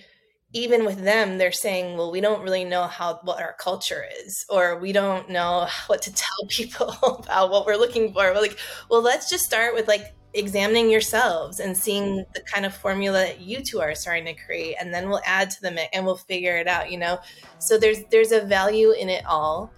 even 0.54 0.84
with 0.86 1.04
them 1.04 1.36
they're 1.36 1.52
saying 1.52 1.96
well 1.96 2.10
we 2.10 2.20
don't 2.20 2.42
really 2.42 2.64
know 2.64 2.84
how 2.84 3.20
what 3.22 3.40
our 3.40 3.54
culture 3.58 4.04
is 4.24 4.46
or 4.48 4.78
we 4.78 4.92
don't 4.92 5.28
know 5.28 5.66
what 5.86 6.00
to 6.02 6.12
tell 6.12 6.28
people 6.48 6.94
about 7.02 7.50
what 7.50 7.66
we're 7.66 7.76
looking 7.76 8.12
for. 8.12 8.32
We're 8.32 8.40
like 8.40 8.58
well 8.88 9.02
let's 9.02 9.28
just 9.28 9.44
start 9.44 9.74
with 9.74 9.88
like 9.88 10.14
examining 10.34 10.90
yourselves 10.90 11.58
and 11.58 11.76
seeing 11.76 12.24
the 12.34 12.40
kind 12.42 12.66
of 12.66 12.74
formula 12.74 13.18
that 13.18 13.40
you 13.40 13.62
two 13.62 13.80
are 13.80 13.94
starting 13.94 14.26
to 14.26 14.34
create 14.34 14.76
and 14.78 14.92
then 14.92 15.08
we'll 15.08 15.22
add 15.24 15.50
to 15.50 15.60
the 15.62 15.70
mix 15.70 15.88
and 15.94 16.04
we'll 16.04 16.16
figure 16.16 16.56
it 16.56 16.68
out 16.68 16.90
you 16.90 16.98
know? 16.98 17.18
So 17.58 17.78
there's 17.78 18.04
there's 18.10 18.32
a 18.32 18.42
value 18.42 18.92
in 18.92 19.08
it 19.08 19.24
all 19.26 19.72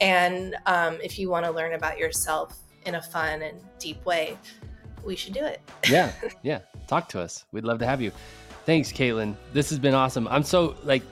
and 0.00 0.56
um, 0.66 0.98
if 1.02 1.18
you 1.18 1.30
want 1.30 1.44
to 1.46 1.50
learn 1.50 1.72
about 1.72 1.98
yourself 1.98 2.58
in 2.84 2.96
a 2.96 3.02
fun 3.02 3.42
and 3.42 3.58
deep 3.78 4.04
way 4.04 4.38
we 5.04 5.14
should 5.14 5.34
do 5.34 5.44
it. 5.44 5.60
Yeah 5.88 6.12
yeah. 6.42 6.60
Talk 6.88 7.08
to 7.10 7.20
us. 7.20 7.44
We'd 7.52 7.64
love 7.64 7.80
to 7.80 7.86
have 7.86 8.00
you 8.00 8.12
thanks 8.66 8.92
caitlin 8.92 9.34
this 9.52 9.70
has 9.70 9.78
been 9.78 9.94
awesome 9.94 10.28
i'm 10.28 10.42
so 10.42 10.76
like 10.84 11.02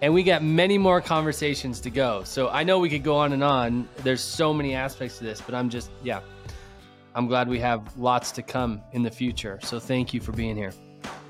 and 0.00 0.14
we 0.14 0.22
got 0.22 0.44
many 0.44 0.78
more 0.78 1.00
conversations 1.00 1.80
to 1.80 1.90
go 1.90 2.22
so 2.22 2.48
i 2.50 2.62
know 2.62 2.78
we 2.78 2.88
could 2.88 3.02
go 3.02 3.16
on 3.16 3.32
and 3.32 3.42
on 3.42 3.88
there's 4.04 4.20
so 4.20 4.54
many 4.54 4.74
aspects 4.74 5.18
to 5.18 5.24
this 5.24 5.40
but 5.40 5.54
i'm 5.54 5.68
just 5.68 5.90
yeah 6.04 6.20
I'm 7.18 7.26
glad 7.26 7.48
we 7.48 7.58
have 7.58 7.96
lots 7.96 8.30
to 8.32 8.42
come 8.42 8.80
in 8.92 9.02
the 9.02 9.10
future. 9.10 9.58
So 9.64 9.80
thank 9.80 10.14
you 10.14 10.20
for 10.20 10.30
being 10.30 10.54
here. 10.54 10.72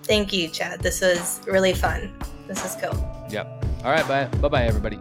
Thank 0.02 0.34
you, 0.34 0.48
Chad. 0.48 0.80
This 0.80 1.00
was 1.00 1.40
really 1.46 1.72
fun. 1.72 2.14
This 2.46 2.62
is 2.62 2.76
cool. 2.78 3.26
Yep. 3.30 3.64
All 3.84 3.90
right. 3.90 4.06
Bye. 4.06 4.26
Bye 4.38 4.48
bye, 4.48 4.64
everybody. 4.64 4.98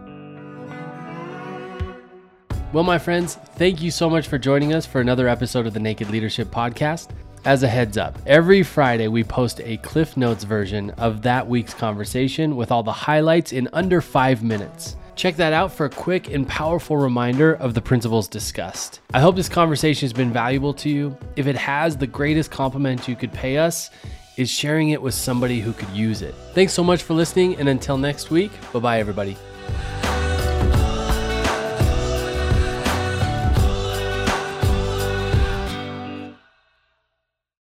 Well, 2.72 2.84
my 2.84 2.98
friends, 2.98 3.34
thank 3.34 3.82
you 3.82 3.90
so 3.90 4.08
much 4.08 4.28
for 4.28 4.38
joining 4.38 4.72
us 4.72 4.86
for 4.86 5.02
another 5.02 5.28
episode 5.28 5.66
of 5.66 5.74
the 5.74 5.80
Naked 5.80 6.08
Leadership 6.08 6.48
Podcast. 6.48 7.10
As 7.48 7.62
a 7.62 7.66
heads 7.66 7.96
up, 7.96 8.18
every 8.26 8.62
Friday 8.62 9.08
we 9.08 9.24
post 9.24 9.62
a 9.64 9.78
Cliff 9.78 10.18
Notes 10.18 10.44
version 10.44 10.90
of 10.98 11.22
that 11.22 11.48
week's 11.48 11.72
conversation 11.72 12.56
with 12.56 12.70
all 12.70 12.82
the 12.82 12.92
highlights 12.92 13.54
in 13.54 13.70
under 13.72 14.02
five 14.02 14.42
minutes. 14.42 14.96
Check 15.16 15.36
that 15.36 15.54
out 15.54 15.72
for 15.72 15.86
a 15.86 15.88
quick 15.88 16.30
and 16.30 16.46
powerful 16.46 16.98
reminder 16.98 17.54
of 17.54 17.72
the 17.72 17.80
principles 17.80 18.28
discussed. 18.28 19.00
I 19.14 19.20
hope 19.20 19.34
this 19.34 19.48
conversation 19.48 20.04
has 20.04 20.12
been 20.12 20.30
valuable 20.30 20.74
to 20.74 20.90
you. 20.90 21.16
If 21.36 21.46
it 21.46 21.56
has, 21.56 21.96
the 21.96 22.06
greatest 22.06 22.50
compliment 22.50 23.08
you 23.08 23.16
could 23.16 23.32
pay 23.32 23.56
us 23.56 23.88
is 24.36 24.50
sharing 24.50 24.90
it 24.90 25.00
with 25.00 25.14
somebody 25.14 25.60
who 25.60 25.72
could 25.72 25.88
use 25.96 26.20
it. 26.20 26.34
Thanks 26.52 26.74
so 26.74 26.84
much 26.84 27.02
for 27.02 27.14
listening, 27.14 27.56
and 27.56 27.70
until 27.70 27.96
next 27.96 28.30
week, 28.30 28.52
bye 28.74 28.80
bye, 28.80 29.00
everybody. 29.00 29.38